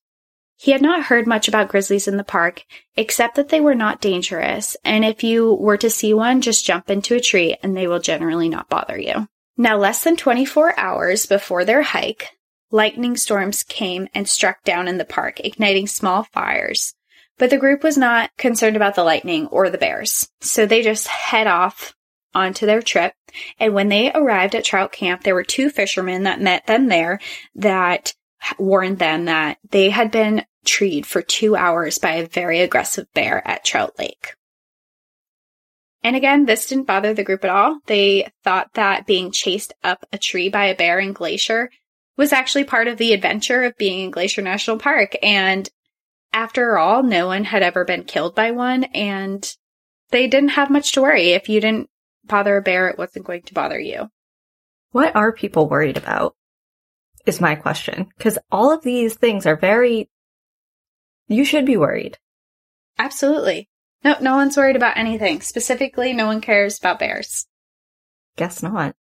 [0.63, 2.63] He had not heard much about grizzlies in the park,
[2.95, 6.89] except that they were not dangerous, and if you were to see one, just jump
[6.89, 9.27] into a tree and they will generally not bother you.
[9.57, 12.29] Now, less than 24 hours before their hike,
[12.71, 16.93] lightning storms came and struck down in the park, igniting small fires.
[17.37, 21.07] But the group was not concerned about the lightning or the bears, so they just
[21.07, 21.93] head off
[22.33, 23.11] onto their trip.
[23.59, 27.19] And when they arrived at Trout Camp, there were two fishermen that met them there
[27.55, 28.13] that
[28.57, 33.45] warned them that they had been treed for two hours by a very aggressive bear
[33.47, 34.35] at Trout Lake.
[36.03, 37.79] And again, this didn't bother the group at all.
[37.85, 41.69] They thought that being chased up a tree by a bear in Glacier
[42.17, 45.15] was actually part of the adventure of being in Glacier National Park.
[45.23, 45.69] And
[46.33, 49.55] after all, no one had ever been killed by one, and
[50.09, 51.31] they didn't have much to worry.
[51.31, 51.89] If you didn't
[52.25, 54.09] bother a bear, it wasn't going to bother you.
[54.91, 56.35] What are people worried about?
[57.25, 58.07] Is my question.
[58.17, 60.09] Because all of these things are very.
[61.33, 62.19] You should be worried.
[62.99, 63.67] Absolutely.
[64.03, 65.41] No, no one's worried about anything.
[65.41, 67.47] Specifically, no one cares about bears.
[68.37, 68.95] Guess not.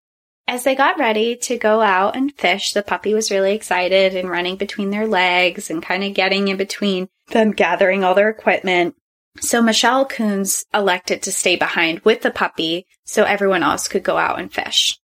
[0.47, 4.29] As they got ready to go out and fish, the puppy was really excited and
[4.29, 8.95] running between their legs and kind of getting in between them gathering all their equipment.
[9.41, 14.17] So Michelle Koons elected to stay behind with the puppy so everyone else could go
[14.17, 14.97] out and fish.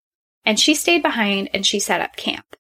[0.45, 2.55] And she stayed behind and she set up camp.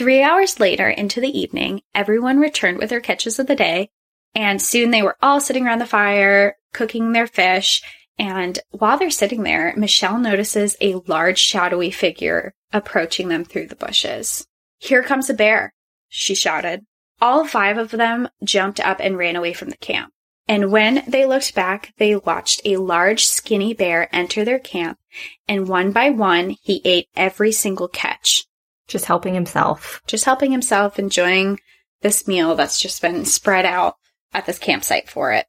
[0.00, 3.90] Three hours later into the evening, everyone returned with their catches of the day
[4.34, 7.82] and soon they were all sitting around the fire, cooking their fish.
[8.18, 13.76] And while they're sitting there, Michelle notices a large shadowy figure approaching them through the
[13.76, 14.46] bushes.
[14.78, 15.74] Here comes a bear,
[16.08, 16.86] she shouted.
[17.20, 20.14] All five of them jumped up and ran away from the camp.
[20.48, 24.98] And when they looked back, they watched a large, skinny bear enter their camp,
[25.46, 28.46] and one by one, he ate every single catch.
[28.90, 30.02] Just helping himself.
[30.06, 31.60] Just helping himself, enjoying
[32.02, 33.94] this meal that's just been spread out
[34.32, 35.46] at this campsite for it.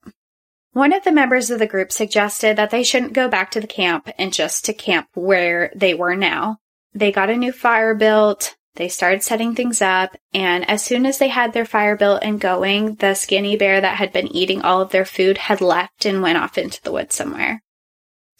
[0.73, 3.67] One of the members of the group suggested that they shouldn't go back to the
[3.67, 6.59] camp and just to camp where they were now.
[6.93, 11.17] They got a new fire built, they started setting things up, and as soon as
[11.17, 14.81] they had their fire built and going, the skinny bear that had been eating all
[14.81, 17.63] of their food had left and went off into the woods somewhere.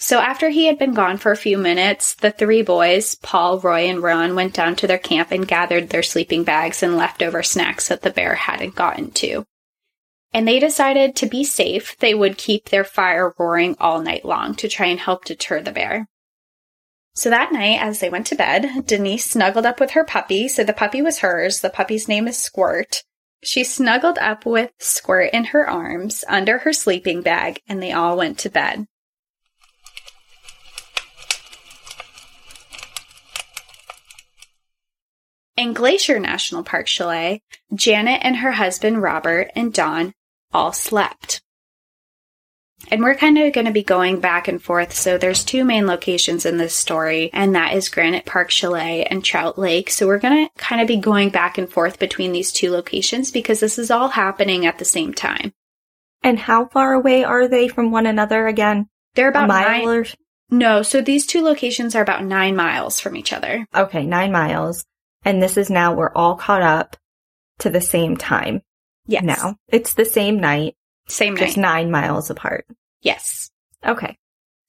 [0.02, 3.82] So after he had been gone for a few minutes, the three boys, Paul, Roy,
[3.88, 7.89] and Ron, went down to their camp and gathered their sleeping bags and leftover snacks
[7.89, 9.45] that the bear hadn't gotten to.
[10.34, 14.56] And they decided to be safe, they would keep their fire roaring all night long
[14.56, 16.08] to try and help deter the bear.
[17.14, 20.47] So that night, as they went to bed, Denise snuggled up with her puppy.
[20.47, 21.62] So the puppy was hers.
[21.62, 23.04] The puppy's name is Squirt.
[23.43, 28.18] She snuggled up with Squirt in her arms under her sleeping bag, and they all
[28.18, 28.88] went to bed.
[35.62, 37.43] In Glacier National Park Chalet,
[37.76, 40.12] Janet and her husband Robert and Don
[40.51, 41.43] all slept.
[42.89, 44.91] And we're kind of going to be going back and forth.
[44.91, 49.24] So there's two main locations in this story, and that is Granite Park Chalet and
[49.24, 49.91] Trout Lake.
[49.91, 53.30] So we're going to kind of be going back and forth between these two locations
[53.30, 55.53] because this is all happening at the same time.
[56.24, 58.88] And how far away are they from one another again?
[59.14, 59.88] They're about a mile nine.
[59.88, 60.05] or
[60.49, 63.68] No, so these two locations are about nine miles from each other.
[63.76, 64.84] okay, nine miles.
[65.24, 66.98] And this is now we're all caught up
[67.60, 68.62] to the same time
[69.06, 69.24] Yes.
[69.24, 69.56] now.
[69.68, 70.76] It's the same night,
[71.08, 71.62] Same just night.
[71.62, 72.66] nine miles apart.
[73.02, 73.52] Yes.
[73.86, 74.18] Okay.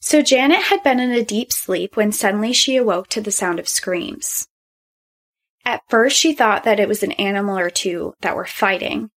[0.00, 3.58] So Janet had been in a deep sleep when suddenly she awoke to the sound
[3.60, 4.48] of screams.
[5.64, 9.10] At first, she thought that it was an animal or two that were fighting.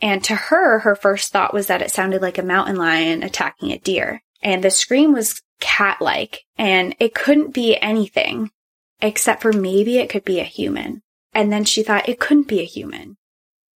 [0.00, 3.72] And to her, her first thought was that it sounded like a mountain lion attacking
[3.72, 4.22] a deer.
[4.40, 8.52] And the scream was cat like, and it couldn't be anything
[9.00, 11.02] except for maybe it could be a human.
[11.32, 13.16] And then she thought it couldn't be a human.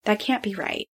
[0.05, 0.87] That can't be right.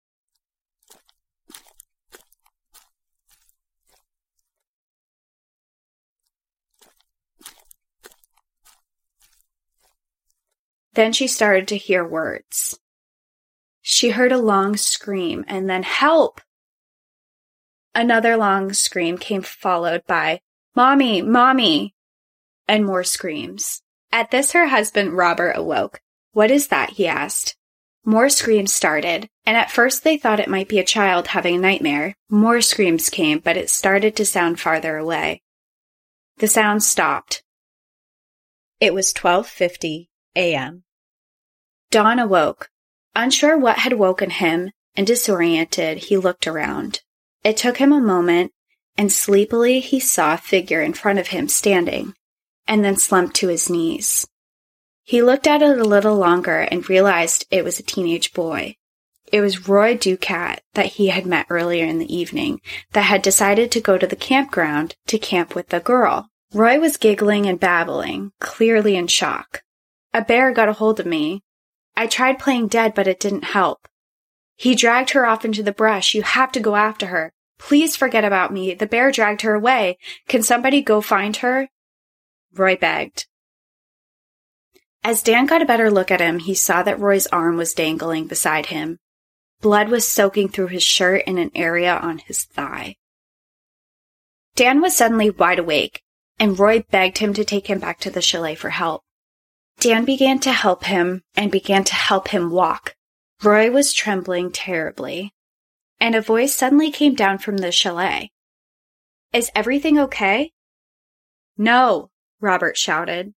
[10.94, 12.80] Then she started to hear words.
[13.82, 16.40] She heard a long scream and then help.
[17.96, 20.40] Another long scream came followed by
[20.76, 21.94] mommy, mommy,
[22.68, 23.82] and more screams.
[24.14, 26.00] At this, her husband Robert awoke.
[26.34, 26.92] What is that?
[26.92, 27.56] he asked.
[28.06, 31.60] More screams started, and at first they thought it might be a child having a
[31.60, 32.16] nightmare.
[32.30, 35.42] More screams came, but it started to sound farther away.
[36.38, 37.42] The sound stopped.
[38.80, 40.84] It was 12:50 a.m.
[41.90, 42.70] Don awoke.
[43.16, 47.02] Unsure what had woken him and disoriented, he looked around.
[47.44, 48.52] It took him a moment,
[48.96, 52.14] and sleepily he saw a figure in front of him standing,
[52.68, 54.28] and then slumped to his knees.
[55.04, 58.78] He looked at it a little longer and realized it was a teenage boy.
[59.32, 62.62] It was Roy Ducat that he had met earlier in the evening
[62.92, 66.30] that had decided to go to the campground to camp with the girl.
[66.54, 69.64] Roy was giggling and babbling, clearly in shock.
[70.14, 71.42] A bear got a hold of me.
[71.98, 73.88] I tried playing dead, but it didn't help.
[74.56, 76.14] He dragged her off into the brush.
[76.14, 77.34] You have to go after her.
[77.58, 78.76] Please forget about me.
[78.76, 79.98] The bear dragged her away.
[80.28, 81.70] Can somebody go find her?
[82.56, 83.26] Roy begged.
[85.04, 88.28] As Dan got a better look at him, he saw that Roy's arm was dangling
[88.28, 89.00] beside him.
[89.62, 92.96] Blood was soaking through his shirt in an area on his thigh.
[94.56, 96.02] Dan was suddenly wide awake,
[96.40, 99.04] and Roy begged him to take him back to the chalet for help.
[99.80, 102.96] Dan began to help him and began to help him walk.
[103.42, 105.34] Roy was trembling terribly,
[106.00, 108.32] and a voice suddenly came down from the chalet.
[109.34, 110.52] Is everything okay?
[111.58, 112.10] No,
[112.44, 113.34] Robert shouted.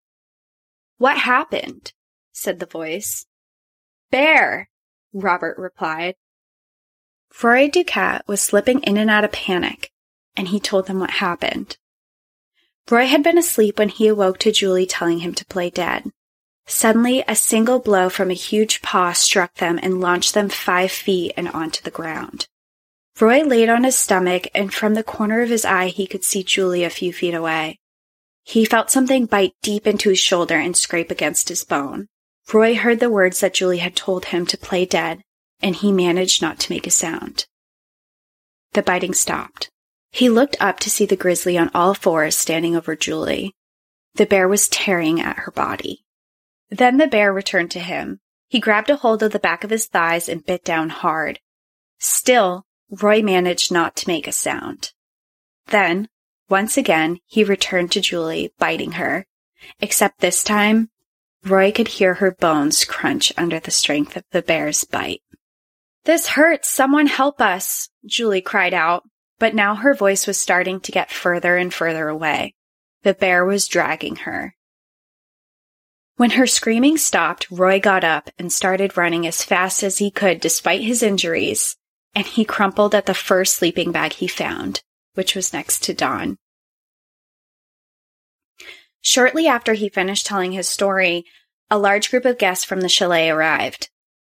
[0.97, 1.93] What happened?
[2.31, 3.27] said the voice.
[4.09, 4.67] Bear,
[5.13, 6.15] Robert replied.
[7.43, 9.91] Roy Ducat was slipping in and out of panic,
[10.35, 11.77] and he told them what happened.
[12.89, 16.09] Roy had been asleep when he awoke to Julie telling him to play dead.
[16.65, 21.31] Suddenly, a single blow from a huge paw struck them and launched them five feet
[21.37, 22.47] and onto the ground.
[23.19, 26.43] Roy laid on his stomach, and from the corner of his eye, he could see
[26.43, 27.79] Julie a few feet away.
[28.45, 32.07] He felt something bite deep into his shoulder and scrape against his bone.
[32.53, 35.23] Roy heard the words that Julie had told him to play dead,
[35.61, 37.47] and he managed not to make a sound.
[38.73, 39.71] The biting stopped.
[40.11, 43.55] He looked up to see the grizzly on all fours standing over Julie.
[44.13, 46.05] The bear was tearing at her body.
[46.69, 48.19] Then the bear returned to him.
[48.47, 51.39] He grabbed a hold of the back of his thighs and bit down hard.
[51.97, 54.91] Still, Roy managed not to make a sound.
[55.67, 56.09] Then,
[56.49, 59.25] once again, he returned to Julie, biting her.
[59.79, 60.89] Except this time,
[61.43, 65.21] Roy could hear her bones crunch under the strength of the bear's bite.
[66.05, 66.69] This hurts!
[66.69, 67.89] Someone help us!
[68.05, 69.03] Julie cried out,
[69.39, 72.53] but now her voice was starting to get further and further away.
[73.03, 74.55] The bear was dragging her.
[76.17, 80.39] When her screaming stopped, Roy got up and started running as fast as he could
[80.39, 81.75] despite his injuries,
[82.13, 84.81] and he crumpled at the first sleeping bag he found
[85.15, 86.37] which was next to Don.
[89.01, 91.25] Shortly after he finished telling his story,
[91.69, 93.89] a large group of guests from the chalet arrived.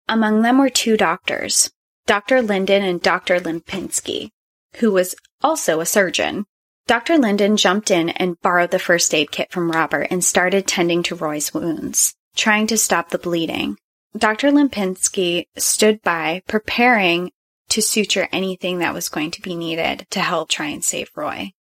[0.09, 1.71] Among them were two doctors,
[2.07, 2.41] Dr.
[2.41, 3.41] Linden and Dr.
[3.41, 4.31] Limpinski,
[4.77, 6.47] who was also a surgeon.
[6.87, 7.19] Dr.
[7.19, 11.17] Linden jumped in and borrowed the first aid kit from Robert and started tending to
[11.17, 13.77] Roy's wounds, trying to stop the bleeding.
[14.17, 14.51] Dr.
[14.51, 17.33] Limpinski stood by, preparing
[17.77, 21.53] to suture anything that was going to be needed to help try and save Roy.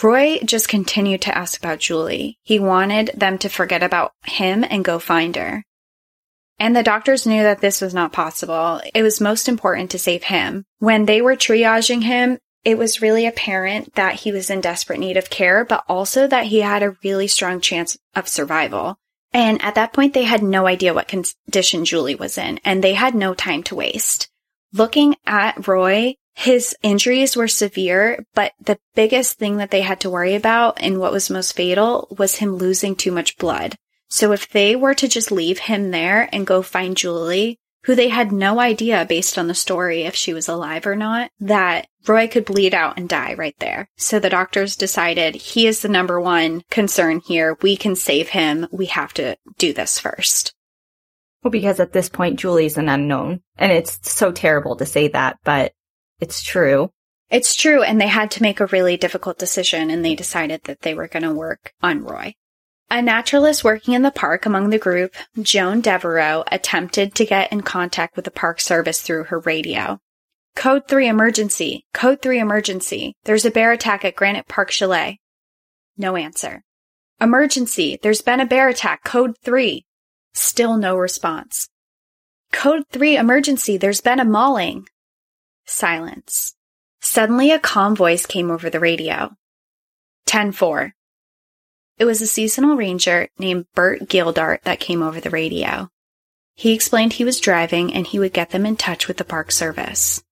[0.00, 2.38] Roy just continued to ask about Julie.
[2.44, 5.64] He wanted them to forget about him and go find her.
[6.60, 8.80] And the doctors knew that this was not possible.
[8.94, 10.64] It was most important to save him.
[10.78, 15.16] When they were triaging him, it was really apparent that he was in desperate need
[15.16, 18.98] of care, but also that he had a really strong chance of survival.
[19.32, 22.94] And at that point, they had no idea what condition Julie was in, and they
[22.94, 24.28] had no time to waste.
[24.72, 30.10] Looking at Roy, his injuries were severe, but the biggest thing that they had to
[30.10, 33.76] worry about and what was most fatal was him losing too much blood.
[34.08, 38.08] So if they were to just leave him there and go find Julie, who they
[38.08, 42.26] had no idea based on the story if she was alive or not, that Roy
[42.26, 43.88] could bleed out and die right there.
[43.96, 47.56] So the doctors decided he is the number one concern here.
[47.62, 48.66] We can save him.
[48.72, 50.52] We have to do this first.
[51.46, 53.40] Well, because at this point, Julie's an unknown.
[53.56, 55.70] And it's so terrible to say that, but
[56.18, 56.90] it's true.
[57.30, 57.84] It's true.
[57.84, 61.06] And they had to make a really difficult decision and they decided that they were
[61.06, 62.34] going to work on Roy.
[62.90, 67.60] A naturalist working in the park among the group, Joan Devereaux, attempted to get in
[67.60, 70.00] contact with the Park Service through her radio.
[70.56, 71.86] Code 3 emergency.
[71.94, 73.14] Code 3 emergency.
[73.22, 75.20] There's a bear attack at Granite Park Chalet.
[75.96, 76.64] No answer.
[77.20, 78.00] Emergency.
[78.02, 79.04] There's been a bear attack.
[79.04, 79.85] Code 3.
[80.36, 81.70] Still no response.
[82.52, 84.86] Code 3 emergency, there's been a mauling.
[85.64, 86.54] Silence.
[87.00, 89.34] Suddenly a calm voice came over the radio.
[90.28, 90.92] 10-4.
[91.98, 95.88] It was a seasonal ranger named Bert Gildart that came over the radio.
[96.54, 99.50] He explained he was driving and he would get them in touch with the Park
[99.50, 100.22] Service.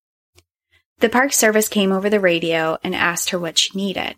[0.98, 4.16] The Park Service came over the radio and asked her what she needed.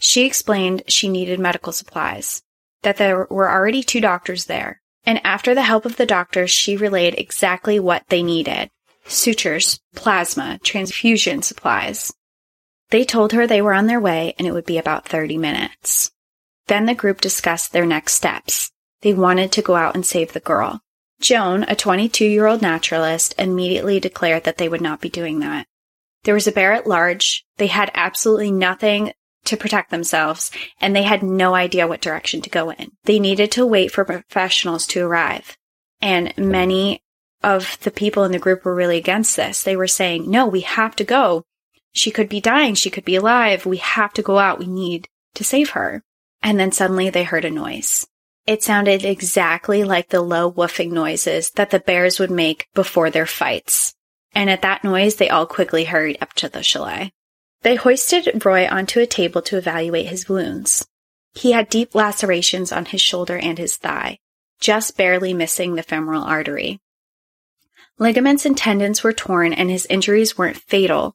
[0.00, 2.42] She explained she needed medical supplies,
[2.82, 6.76] that there were already two doctors there, and after the help of the doctors, she
[6.76, 8.70] relayed exactly what they needed
[9.04, 12.14] sutures, plasma, transfusion supplies.
[12.90, 16.12] They told her they were on their way and it would be about 30 minutes.
[16.66, 18.70] Then the group discussed their next steps.
[19.00, 20.80] They wanted to go out and save the girl.
[21.20, 25.66] Joan, a 22 year old naturalist, immediately declared that they would not be doing that.
[26.24, 27.44] There was a bear at large.
[27.56, 29.12] They had absolutely nothing
[29.44, 32.92] to protect themselves and they had no idea what direction to go in.
[33.04, 35.56] They needed to wait for professionals to arrive.
[36.00, 37.02] And many
[37.42, 39.62] of the people in the group were really against this.
[39.62, 41.44] They were saying, no, we have to go.
[41.92, 42.74] She could be dying.
[42.74, 43.66] She could be alive.
[43.66, 44.58] We have to go out.
[44.58, 46.02] We need to save her.
[46.42, 48.06] And then suddenly they heard a noise.
[48.46, 53.26] It sounded exactly like the low woofing noises that the bears would make before their
[53.26, 53.94] fights.
[54.34, 57.12] And at that noise, they all quickly hurried up to the chalet.
[57.62, 60.86] They hoisted Roy onto a table to evaluate his wounds.
[61.34, 64.18] He had deep lacerations on his shoulder and his thigh,
[64.60, 66.80] just barely missing the femoral artery.
[67.98, 71.14] Ligaments and tendons were torn and his injuries weren't fatal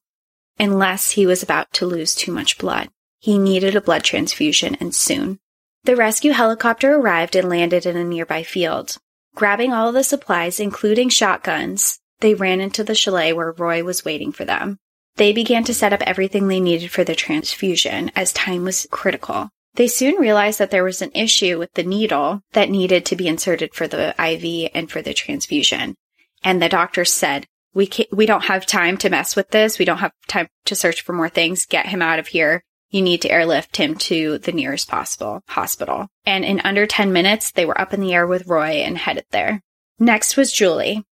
[0.59, 2.89] unless he was about to lose too much blood.
[3.19, 5.39] He needed a blood transfusion and soon.
[5.83, 8.97] The rescue helicopter arrived and landed in a nearby field.
[9.35, 14.03] Grabbing all of the supplies, including shotguns, they ran into the chalet where Roy was
[14.03, 14.79] waiting for them.
[15.17, 19.49] They began to set up everything they needed for the transfusion as time was critical.
[19.73, 23.27] They soon realized that there was an issue with the needle that needed to be
[23.27, 25.95] inserted for the IV and for the transfusion.
[26.43, 29.77] And the doctor said, we can't, we don't have time to mess with this.
[29.77, 31.65] We don't have time to search for more things.
[31.65, 32.63] Get him out of here.
[32.89, 36.07] You need to airlift him to the nearest possible hospital.
[36.25, 39.25] And in under 10 minutes, they were up in the air with Roy and headed
[39.31, 39.61] there.
[39.99, 41.03] Next was Julie.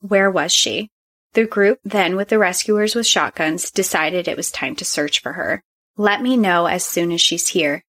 [0.00, 0.90] Where was she?
[1.32, 5.34] The group, then with the rescuers with shotguns, decided it was time to search for
[5.34, 5.62] her.
[5.96, 7.84] Let me know as soon as she's here,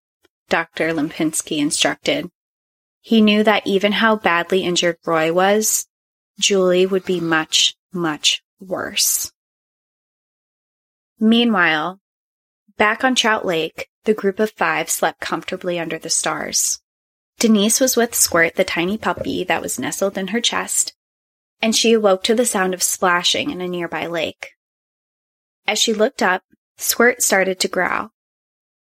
[0.48, 0.92] Dr.
[0.92, 2.30] Limpinski instructed.
[3.00, 5.86] He knew that even how badly injured Roy was,
[6.38, 9.32] Julie would be much, much worse.
[11.18, 12.00] Meanwhile,
[12.76, 16.80] back on Trout Lake, the group of five slept comfortably under the stars.
[17.38, 20.94] Denise was with Squirt, the tiny puppy that was nestled in her chest,
[21.62, 24.50] and she awoke to the sound of splashing in a nearby lake.
[25.66, 26.42] As she looked up,
[26.76, 28.10] Squirt started to growl.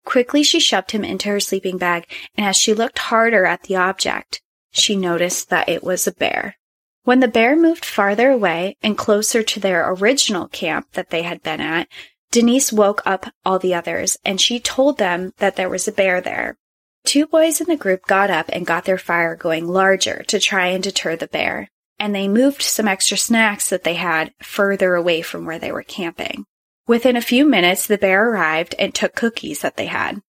[0.05, 2.05] Quickly, she shoved him into her sleeping bag,
[2.35, 6.57] and as she looked harder at the object, she noticed that it was a bear.
[7.03, 11.43] When the bear moved farther away and closer to their original camp that they had
[11.43, 11.87] been at,
[12.31, 16.21] Denise woke up all the others and she told them that there was a bear
[16.21, 16.57] there.
[17.05, 20.67] Two boys in the group got up and got their fire going larger to try
[20.67, 21.69] and deter the bear,
[21.99, 25.83] and they moved some extra snacks that they had further away from where they were
[25.83, 26.45] camping.
[26.87, 30.21] Within a few minutes, the bear arrived and took cookies that they had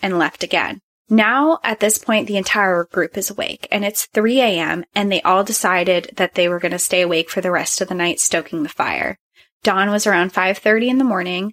[0.00, 0.80] and left again.
[1.08, 4.84] Now, at this point, the entire group is awake and it's 3 a.m.
[4.94, 7.88] and they all decided that they were going to stay awake for the rest of
[7.88, 9.18] the night stoking the fire.
[9.62, 11.52] Dawn was around 5.30 in the morning.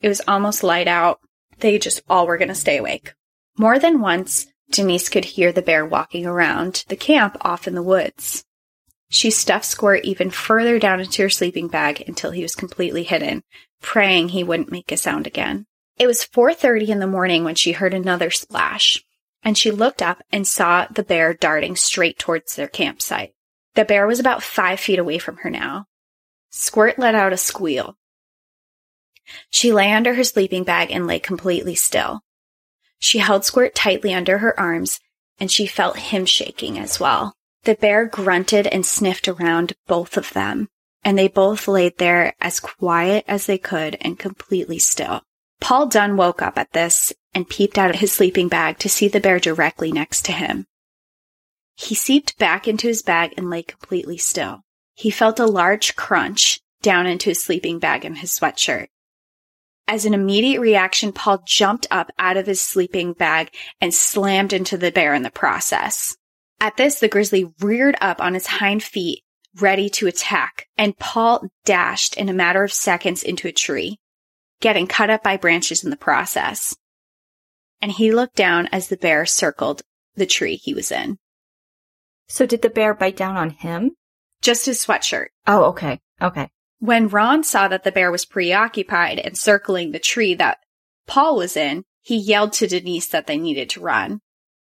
[0.00, 1.20] It was almost light out.
[1.58, 3.14] They just all were going to stay awake.
[3.56, 7.82] More than once, Denise could hear the bear walking around the camp off in the
[7.82, 8.44] woods.
[9.08, 13.42] She stuffed Squirt even further down into her sleeping bag until he was completely hidden,
[13.80, 15.66] praying he wouldn't make a sound again.
[15.98, 19.02] It was 4:30 in the morning when she heard another splash,
[19.42, 23.32] and she looked up and saw the bear darting straight towards their campsite.
[23.74, 25.86] The bear was about 5 feet away from her now.
[26.50, 27.96] Squirt let out a squeal.
[29.50, 32.22] She lay under her sleeping bag and lay completely still.
[32.98, 34.98] She held Squirt tightly under her arms,
[35.38, 37.35] and she felt him shaking as well.
[37.66, 40.68] The bear grunted and sniffed around both of them,
[41.02, 45.22] and they both laid there as quiet as they could and completely still.
[45.60, 49.08] Paul Dunn woke up at this and peeped out of his sleeping bag to see
[49.08, 50.66] the bear directly next to him.
[51.74, 54.62] He seeped back into his bag and lay completely still.
[54.94, 58.86] He felt a large crunch down into his sleeping bag and his sweatshirt.
[59.88, 64.76] As an immediate reaction, Paul jumped up out of his sleeping bag and slammed into
[64.78, 66.16] the bear in the process.
[66.60, 69.22] At this, the grizzly reared up on its hind feet,
[69.60, 73.98] ready to attack, and Paul dashed in a matter of seconds into a tree
[74.60, 76.76] getting cut up by branches in the process.
[77.80, 79.82] And he looked down as the bear circled
[80.14, 81.18] the tree he was in.
[82.28, 83.92] So did the bear bite down on him?
[84.40, 85.26] Just his sweatshirt.
[85.46, 86.00] Oh, okay.
[86.20, 86.48] Okay.
[86.78, 90.58] When Ron saw that the bear was preoccupied and circling the tree that
[91.06, 94.20] Paul was in, he yelled to Denise that they needed to run.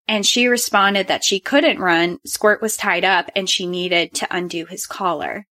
[0.09, 2.19] And she responded that she couldn't run.
[2.25, 5.47] Squirt was tied up and she needed to undo his collar.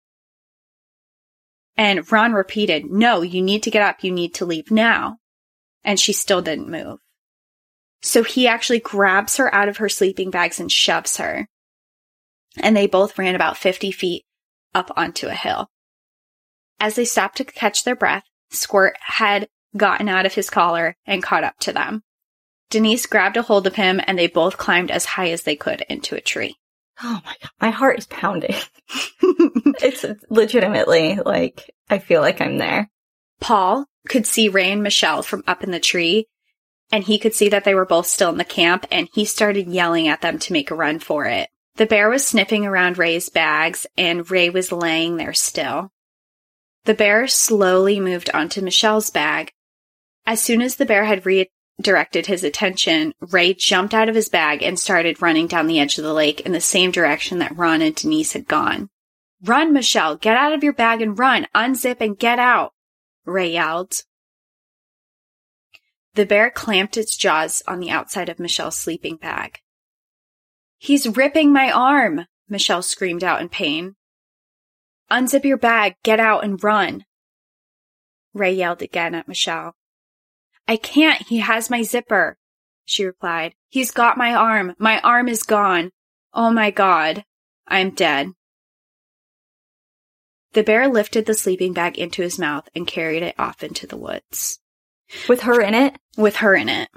[1.77, 4.03] And Ron repeated, no, you need to get up.
[4.03, 5.19] You need to leave now.
[5.85, 6.99] And she still didn't move.
[8.03, 11.47] So he actually grabs her out of her sleeping bags and shoves her.
[12.59, 14.25] And they both ran about 50 feet
[14.75, 15.69] up onto a hill.
[16.81, 21.23] As they stopped to catch their breath, Squirt had gotten out of his collar and
[21.23, 22.03] caught up to them.
[22.71, 25.83] Denise grabbed a hold of him and they both climbed as high as they could
[25.89, 26.57] into a tree.
[27.03, 28.55] Oh my god, my heart is pounding.
[29.83, 32.91] it's legitimately like I feel like I'm there.
[33.41, 36.27] Paul could see Ray and Michelle from up in the tree,
[36.91, 39.69] and he could see that they were both still in the camp, and he started
[39.69, 41.51] yelling at them to make a run for it.
[41.77, 45.91] The bear was sniffing around Ray's bags, and Ray was laying there still.
[46.85, 49.53] The bear slowly moved onto Michelle's bag.
[50.25, 51.51] As soon as the bear had re-
[51.81, 55.99] directed his attention, Ray jumped out of his bag and started running down the edge
[55.99, 58.89] of the lake in the same direction that Ron and Denise had gone.
[59.43, 60.16] Run, Michelle!
[60.16, 61.47] Get out of your bag and run!
[61.55, 62.72] Unzip and get out!
[63.24, 64.03] Ray yelled.
[66.14, 69.59] The bear clamped its jaws on the outside of Michelle's sleeping bag.
[70.79, 72.27] He's ripping my arm!
[72.49, 73.97] Michelle screamed out in pain.
[75.11, 77.05] Unzip your bag, get out and run!
[78.33, 79.74] Ray yelled again at Michelle.
[80.69, 81.23] I can't.
[81.23, 82.37] He has my zipper,
[82.85, 83.55] she replied.
[83.69, 84.75] He's got my arm.
[84.79, 85.91] My arm is gone.
[86.33, 87.25] Oh my God.
[87.67, 88.33] I'm dead.
[90.53, 93.97] The bear lifted the sleeping bag into his mouth and carried it off into the
[93.97, 94.59] woods.
[95.29, 95.97] With her in it?
[96.17, 96.89] With her in it.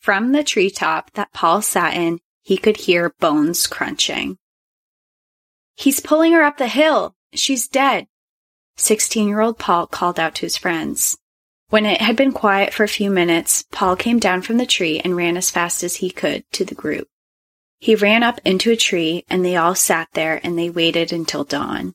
[0.00, 4.38] From the treetop that Paul sat in, he could hear bones crunching.
[5.76, 7.14] He's pulling her up the hill.
[7.34, 8.06] She's dead.
[8.76, 11.18] 16 year old Paul called out to his friends.
[11.70, 15.00] When it had been quiet for a few minutes, Paul came down from the tree
[15.02, 17.08] and ran as fast as he could to the group.
[17.78, 21.44] He ran up into a tree and they all sat there and they waited until
[21.44, 21.94] dawn.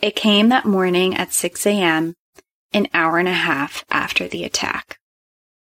[0.00, 2.14] It came that morning at 6 a.m.,
[2.72, 4.98] an hour and a half after the attack.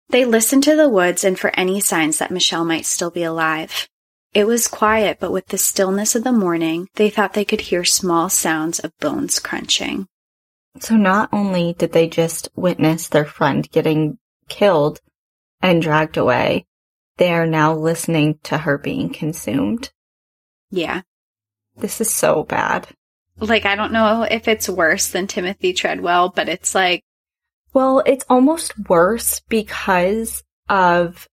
[0.09, 3.89] They listened to the woods and for any signs that Michelle might still be alive.
[4.33, 7.83] It was quiet, but with the stillness of the morning, they thought they could hear
[7.83, 10.07] small sounds of bones crunching.
[10.79, 14.17] So not only did they just witness their friend getting
[14.49, 14.99] killed
[15.61, 16.65] and dragged away,
[17.17, 19.91] they are now listening to her being consumed.
[20.71, 21.01] Yeah.
[21.77, 22.87] This is so bad.
[23.37, 27.03] Like, I don't know if it's worse than Timothy Treadwell, but it's like,
[27.73, 31.27] Well, it's almost worse because of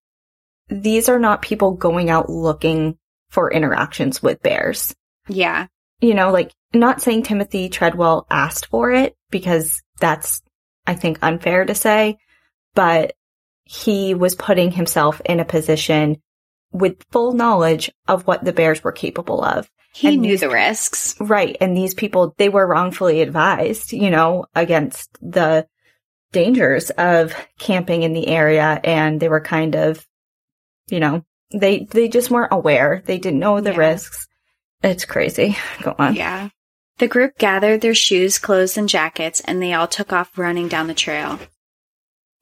[0.69, 2.97] these are not people going out looking
[3.31, 4.95] for interactions with bears.
[5.29, 5.67] yeah,
[6.01, 10.43] You know, like not saying Timothy Treadwell asked for it because that's,
[10.87, 12.19] I think, unfair to say,
[12.75, 13.13] but
[13.65, 16.21] he was putting himself in a position
[16.73, 19.69] with full knowledge of what the bears were capable of.
[19.93, 21.17] he And knew these- the risks.
[21.21, 21.57] Right.
[21.61, 25.67] And these people, they were wrongfully advised, you know, against the
[26.33, 28.81] dangers of camping in the area.
[28.85, 30.07] And they were kind of,
[30.89, 33.03] you know, they, they just weren't aware.
[33.05, 33.79] They didn't know the Yeah.
[33.79, 34.29] risks.
[34.83, 35.57] It's crazy.
[35.83, 36.15] Go on.
[36.15, 36.49] Yeah.
[36.99, 40.87] The group gathered their shoes, clothes, and jackets, and they all took off running down
[40.87, 41.39] the trail.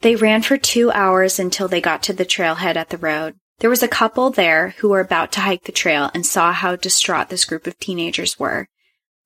[0.01, 3.37] They ran for two hours until they got to the trailhead at the road.
[3.59, 6.77] There was a couple there who were about to hike the trail and saw how
[6.77, 8.69] distraught this group of teenagers were,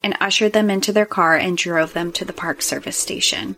[0.02, 3.56] and ushered them into their car and drove them to the Park Service station.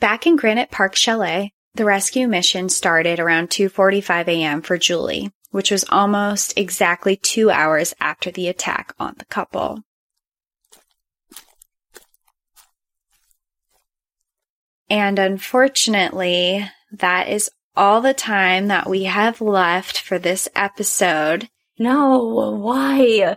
[0.00, 4.60] Back in Granite Park Chalet, the rescue mission started around 2:45 a.m.
[4.60, 9.82] for Julie, which was almost exactly 2 hours after the attack on the couple.
[14.90, 21.48] And unfortunately, that is all the time that we have left for this episode.
[21.78, 23.36] No, why?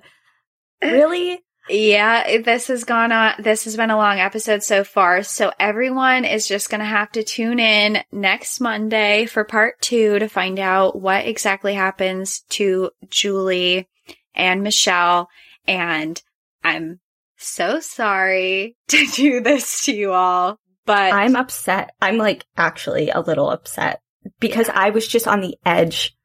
[0.81, 1.43] Really?
[1.71, 3.35] Yeah, this has gone on.
[3.39, 5.23] This has been a long episode so far.
[5.23, 10.19] So everyone is just going to have to tune in next Monday for part two
[10.19, 13.87] to find out what exactly happens to Julie
[14.35, 15.29] and Michelle.
[15.65, 16.21] And
[16.61, 16.99] I'm
[17.37, 21.91] so sorry to do this to you all, but I'm upset.
[22.01, 24.01] I'm like actually a little upset
[24.41, 26.17] because I was just on the edge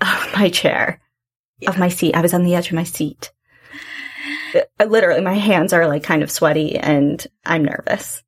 [0.00, 1.00] of my chair,
[1.68, 2.16] of my seat.
[2.16, 3.30] I was on the edge of my seat.
[4.56, 8.22] Uh, Literally, my hands are like kind of sweaty and I'm nervous.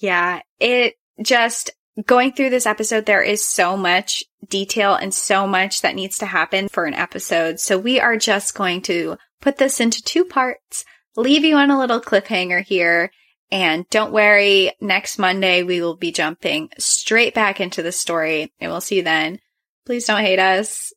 [0.00, 1.70] Yeah, it just
[2.04, 6.26] going through this episode, there is so much detail and so much that needs to
[6.26, 7.60] happen for an episode.
[7.60, 10.84] So we are just going to put this into two parts,
[11.16, 13.10] leave you on a little cliffhanger here.
[13.50, 18.70] And don't worry, next Monday we will be jumping straight back into the story and
[18.70, 19.40] we'll see you then.
[19.84, 20.92] Please don't hate us.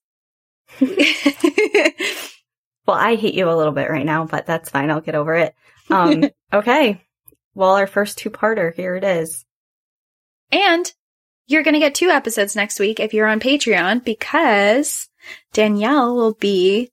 [2.85, 4.91] Well, I hate you a little bit right now, but that's fine.
[4.91, 5.55] I'll get over it.
[5.89, 7.01] Um, okay.
[7.55, 9.45] Well, our first two parter, here it is.
[10.51, 10.91] And
[11.47, 15.09] you're going to get two episodes next week if you're on Patreon because
[15.53, 16.91] Danielle will be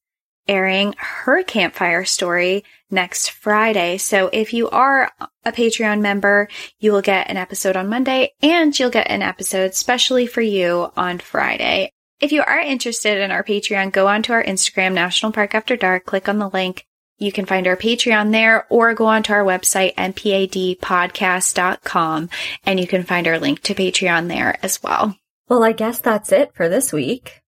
[0.48, 3.96] airing her campfire story next Friday.
[3.98, 5.10] So if you are
[5.44, 9.74] a Patreon member, you will get an episode on Monday and you'll get an episode
[9.74, 11.92] specially for you on Friday.
[12.22, 16.04] If you are interested in our Patreon, go onto our Instagram, National Park After Dark,
[16.04, 16.86] click on the link.
[17.18, 22.30] You can find our Patreon there or go onto our website, npadpodcast.com,
[22.64, 25.16] and you can find our link to Patreon there as well.
[25.48, 27.40] Well, I guess that's it for this week.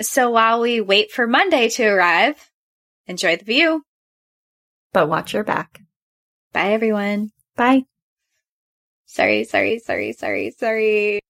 [0.00, 2.50] So while we wait for Monday to arrive,
[3.06, 3.82] enjoy the view.
[4.94, 5.82] But watch your back.
[6.54, 7.32] Bye, everyone.
[7.54, 7.82] Bye.
[9.04, 11.21] Sorry, sorry, sorry, sorry, sorry.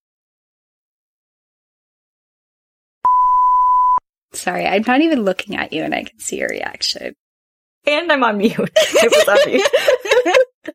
[4.35, 7.15] Sorry, I'm not even looking at you and I can see your reaction.
[7.87, 8.55] And I'm on mute.
[8.59, 10.75] it was on mute.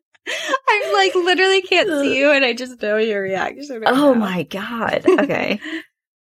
[0.68, 3.80] I'm like literally can't see you and I just know your reaction.
[3.80, 4.20] right Oh now.
[4.20, 5.02] my god.
[5.08, 5.58] Okay.